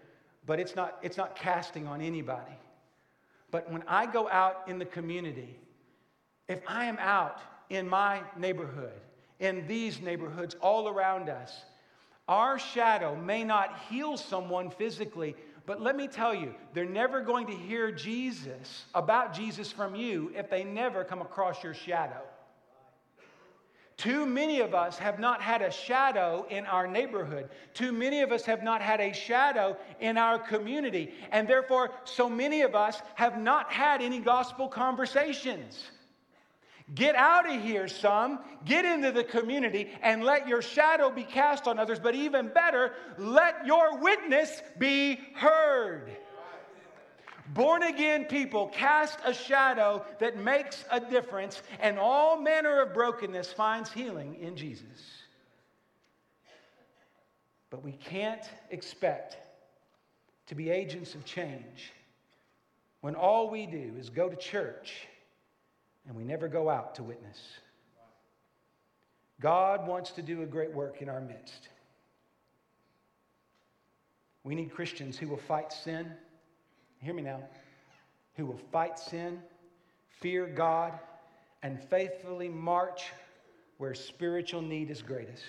but 0.45 0.59
it's 0.59 0.75
not, 0.75 0.97
it's 1.01 1.17
not 1.17 1.35
casting 1.35 1.87
on 1.87 2.01
anybody. 2.01 2.57
But 3.51 3.71
when 3.71 3.83
I 3.87 4.05
go 4.05 4.27
out 4.29 4.63
in 4.67 4.79
the 4.79 4.85
community, 4.85 5.59
if 6.47 6.59
I 6.67 6.85
am 6.85 6.97
out 6.99 7.39
in 7.69 7.87
my 7.87 8.21
neighborhood, 8.37 8.99
in 9.39 9.67
these 9.67 10.01
neighborhoods 10.01 10.55
all 10.61 10.87
around 10.87 11.29
us, 11.29 11.53
our 12.27 12.59
shadow 12.59 13.15
may 13.15 13.43
not 13.43 13.79
heal 13.89 14.17
someone 14.17 14.69
physically, 14.69 15.35
but 15.65 15.81
let 15.81 15.95
me 15.95 16.07
tell 16.07 16.33
you, 16.33 16.53
they're 16.73 16.85
never 16.85 17.21
going 17.21 17.47
to 17.47 17.53
hear 17.53 17.91
Jesus, 17.91 18.85
about 18.93 19.33
Jesus 19.33 19.71
from 19.71 19.95
you, 19.95 20.31
if 20.35 20.49
they 20.49 20.63
never 20.63 21.03
come 21.03 21.21
across 21.21 21.63
your 21.63 21.73
shadow. 21.73 22.21
Too 23.97 24.27
many 24.27 24.59
of 24.59 24.75
us 24.75 24.99
have 24.99 25.19
not 25.19 25.41
had 25.41 25.63
a 25.63 25.71
shadow 25.71 26.45
in 26.51 26.67
our 26.67 26.85
neighborhood. 26.85 27.49
Too 27.73 27.91
many 27.91 28.21
of 28.21 28.31
us 28.31 28.45
have 28.45 28.61
not 28.61 28.79
had 28.79 29.01
a 29.01 29.11
shadow 29.11 29.75
in 29.99 30.17
our 30.17 30.37
community. 30.37 31.13
And 31.31 31.47
therefore, 31.47 31.89
so 32.03 32.29
many 32.29 32.61
of 32.61 32.75
us 32.75 33.01
have 33.15 33.39
not 33.39 33.71
had 33.71 34.03
any 34.03 34.19
gospel 34.19 34.67
conversations. 34.67 35.83
Get 36.95 37.15
out 37.15 37.49
of 37.53 37.61
here, 37.61 37.87
some. 37.87 38.39
Get 38.63 38.85
into 38.85 39.11
the 39.11 39.23
community 39.23 39.89
and 40.01 40.23
let 40.23 40.47
your 40.47 40.61
shadow 40.61 41.09
be 41.09 41.23
cast 41.23 41.67
on 41.67 41.79
others. 41.79 41.99
But 41.99 42.15
even 42.15 42.47
better, 42.47 42.93
let 43.17 43.65
your 43.65 43.99
witness 43.99 44.61
be 44.77 45.19
heard. 45.35 46.09
Born 47.53 47.83
again 47.83 48.25
people 48.25 48.67
cast 48.67 49.19
a 49.25 49.33
shadow 49.33 50.05
that 50.19 50.37
makes 50.37 50.83
a 50.91 50.99
difference, 50.99 51.61
and 51.79 51.97
all 51.97 52.41
manner 52.41 52.81
of 52.81 52.93
brokenness 52.93 53.53
finds 53.53 53.91
healing 53.91 54.35
in 54.41 54.55
Jesus. 54.55 55.23
But 57.69 57.83
we 57.83 57.93
can't 57.93 58.43
expect 58.69 59.37
to 60.47 60.55
be 60.55 60.69
agents 60.69 61.15
of 61.15 61.25
change 61.25 61.91
when 63.01 63.15
all 63.15 63.49
we 63.49 63.65
do 63.65 63.93
is 63.97 64.09
go 64.09 64.29
to 64.29 64.35
church 64.35 65.07
and 66.07 66.15
we 66.15 66.23
never 66.23 66.47
go 66.47 66.69
out 66.69 66.95
to 66.95 67.03
witness. 67.03 67.37
God 69.39 69.87
wants 69.87 70.11
to 70.11 70.21
do 70.21 70.41
a 70.41 70.45
great 70.45 70.73
work 70.73 71.01
in 71.01 71.09
our 71.09 71.21
midst. 71.21 71.69
We 74.43 74.55
need 74.55 74.73
Christians 74.73 75.17
who 75.17 75.27
will 75.27 75.37
fight 75.37 75.71
sin. 75.71 76.11
Hear 76.99 77.13
me 77.13 77.21
now. 77.21 77.43
Who 78.35 78.45
will 78.45 78.59
fight 78.71 78.97
sin, 78.97 79.41
fear 80.21 80.47
God, 80.47 80.97
and 81.63 81.83
faithfully 81.89 82.49
march 82.49 83.11
where 83.77 83.93
spiritual 83.93 84.61
need 84.61 84.89
is 84.89 85.01
greatest. 85.01 85.43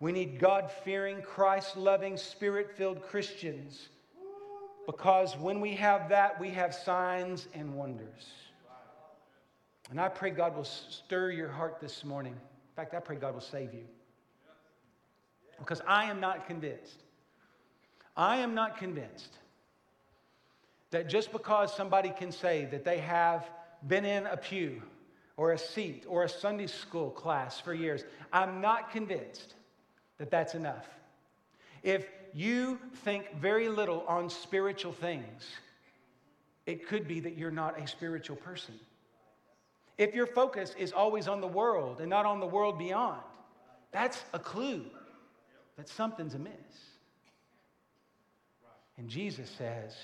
We 0.00 0.12
need 0.12 0.38
God 0.38 0.70
fearing, 0.84 1.22
Christ 1.22 1.76
loving, 1.76 2.16
spirit 2.16 2.76
filled 2.76 3.02
Christians 3.02 3.88
because 4.86 5.36
when 5.36 5.60
we 5.60 5.74
have 5.74 6.08
that, 6.10 6.38
we 6.38 6.50
have 6.50 6.74
signs 6.74 7.48
and 7.54 7.74
wonders. 7.74 8.30
And 9.90 10.00
I 10.00 10.08
pray 10.08 10.30
God 10.30 10.56
will 10.56 10.64
stir 10.64 11.30
your 11.30 11.48
heart 11.48 11.78
this 11.80 12.04
morning. 12.04 12.32
In 12.32 12.74
fact, 12.76 12.94
I 12.94 13.00
pray 13.00 13.16
God 13.16 13.34
will 13.34 13.40
save 13.40 13.74
you. 13.74 13.84
Because 15.58 15.80
I 15.86 16.04
am 16.10 16.20
not 16.20 16.46
convinced. 16.46 17.02
I 18.16 18.38
am 18.38 18.54
not 18.54 18.78
convinced 18.78 19.38
that 20.90 21.08
just 21.08 21.32
because 21.32 21.74
somebody 21.74 22.10
can 22.16 22.30
say 22.30 22.66
that 22.66 22.84
they 22.84 22.98
have 22.98 23.48
been 23.86 24.04
in 24.04 24.26
a 24.26 24.36
pew 24.36 24.82
or 25.36 25.52
a 25.52 25.58
seat 25.58 26.04
or 26.08 26.22
a 26.22 26.28
Sunday 26.28 26.68
school 26.68 27.10
class 27.10 27.60
for 27.60 27.74
years, 27.74 28.04
I'm 28.32 28.60
not 28.60 28.92
convinced 28.92 29.54
that 30.18 30.30
that's 30.30 30.54
enough. 30.54 30.86
If 31.82 32.06
you 32.32 32.78
think 33.04 33.36
very 33.36 33.68
little 33.68 34.04
on 34.06 34.30
spiritual 34.30 34.92
things, 34.92 35.44
it 36.66 36.88
could 36.88 37.06
be 37.06 37.20
that 37.20 37.36
you're 37.36 37.50
not 37.50 37.78
a 37.80 37.86
spiritual 37.86 38.36
person. 38.36 38.74
If 39.96 40.14
your 40.14 40.26
focus 40.26 40.74
is 40.78 40.92
always 40.92 41.28
on 41.28 41.40
the 41.40 41.46
world 41.46 42.00
and 42.00 42.10
not 42.10 42.26
on 42.26 42.40
the 42.40 42.46
world 42.46 42.78
beyond, 42.78 43.22
that's 43.92 44.22
a 44.32 44.38
clue 44.38 44.84
that 45.76 45.88
something's 45.88 46.34
amiss. 46.34 46.52
And 48.96 49.08
Jesus 49.08 49.50
says, 49.56 49.94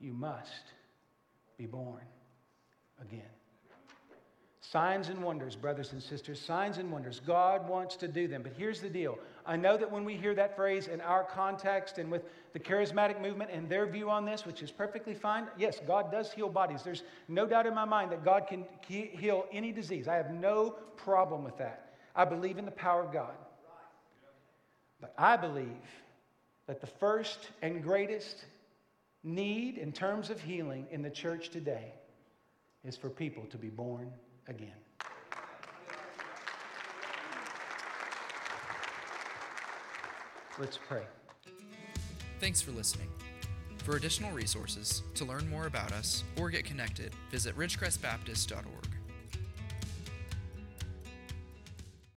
You 0.00 0.12
must 0.12 0.64
be 1.56 1.66
born 1.66 2.02
again. 3.00 3.22
Signs 4.60 5.08
and 5.08 5.22
wonders, 5.22 5.56
brothers 5.56 5.92
and 5.92 6.02
sisters, 6.02 6.40
signs 6.40 6.78
and 6.78 6.92
wonders. 6.92 7.20
God 7.26 7.68
wants 7.68 7.96
to 7.96 8.08
do 8.08 8.28
them. 8.28 8.42
But 8.42 8.52
here's 8.56 8.80
the 8.80 8.88
deal 8.88 9.18
I 9.50 9.56
know 9.56 9.76
that 9.76 9.90
when 9.90 10.04
we 10.04 10.14
hear 10.14 10.32
that 10.36 10.54
phrase 10.54 10.86
in 10.86 11.00
our 11.00 11.24
context 11.24 11.98
and 11.98 12.08
with 12.08 12.22
the 12.52 12.60
charismatic 12.60 13.20
movement 13.20 13.50
and 13.52 13.68
their 13.68 13.84
view 13.84 14.08
on 14.08 14.24
this, 14.24 14.46
which 14.46 14.62
is 14.62 14.70
perfectly 14.70 15.12
fine, 15.12 15.48
yes, 15.58 15.80
God 15.88 16.12
does 16.12 16.30
heal 16.32 16.48
bodies. 16.48 16.84
There's 16.84 17.02
no 17.26 17.48
doubt 17.48 17.66
in 17.66 17.74
my 17.74 17.84
mind 17.84 18.12
that 18.12 18.24
God 18.24 18.46
can 18.46 18.64
heal 18.86 19.46
any 19.50 19.72
disease. 19.72 20.06
I 20.06 20.14
have 20.14 20.30
no 20.30 20.76
problem 20.96 21.42
with 21.42 21.58
that. 21.58 21.96
I 22.14 22.26
believe 22.26 22.58
in 22.58 22.64
the 22.64 22.70
power 22.70 23.02
of 23.02 23.12
God. 23.12 23.34
But 25.00 25.14
I 25.18 25.36
believe 25.36 25.66
that 26.68 26.80
the 26.80 26.86
first 26.86 27.50
and 27.60 27.82
greatest 27.82 28.44
need 29.24 29.78
in 29.78 29.90
terms 29.90 30.30
of 30.30 30.40
healing 30.40 30.86
in 30.92 31.02
the 31.02 31.10
church 31.10 31.48
today 31.48 31.92
is 32.84 32.96
for 32.96 33.10
people 33.10 33.46
to 33.46 33.58
be 33.58 33.68
born 33.68 34.12
again. 34.46 34.70
Let's 40.60 40.76
pray. 40.76 41.02
Thanks 42.38 42.60
for 42.60 42.70
listening. 42.72 43.08
For 43.78 43.96
additional 43.96 44.30
resources, 44.32 45.02
to 45.14 45.24
learn 45.24 45.48
more 45.48 45.66
about 45.66 45.90
us, 45.92 46.22
or 46.38 46.50
get 46.50 46.66
connected, 46.66 47.14
visit 47.30 47.56
ridgecrestbaptist.org. 47.56 48.89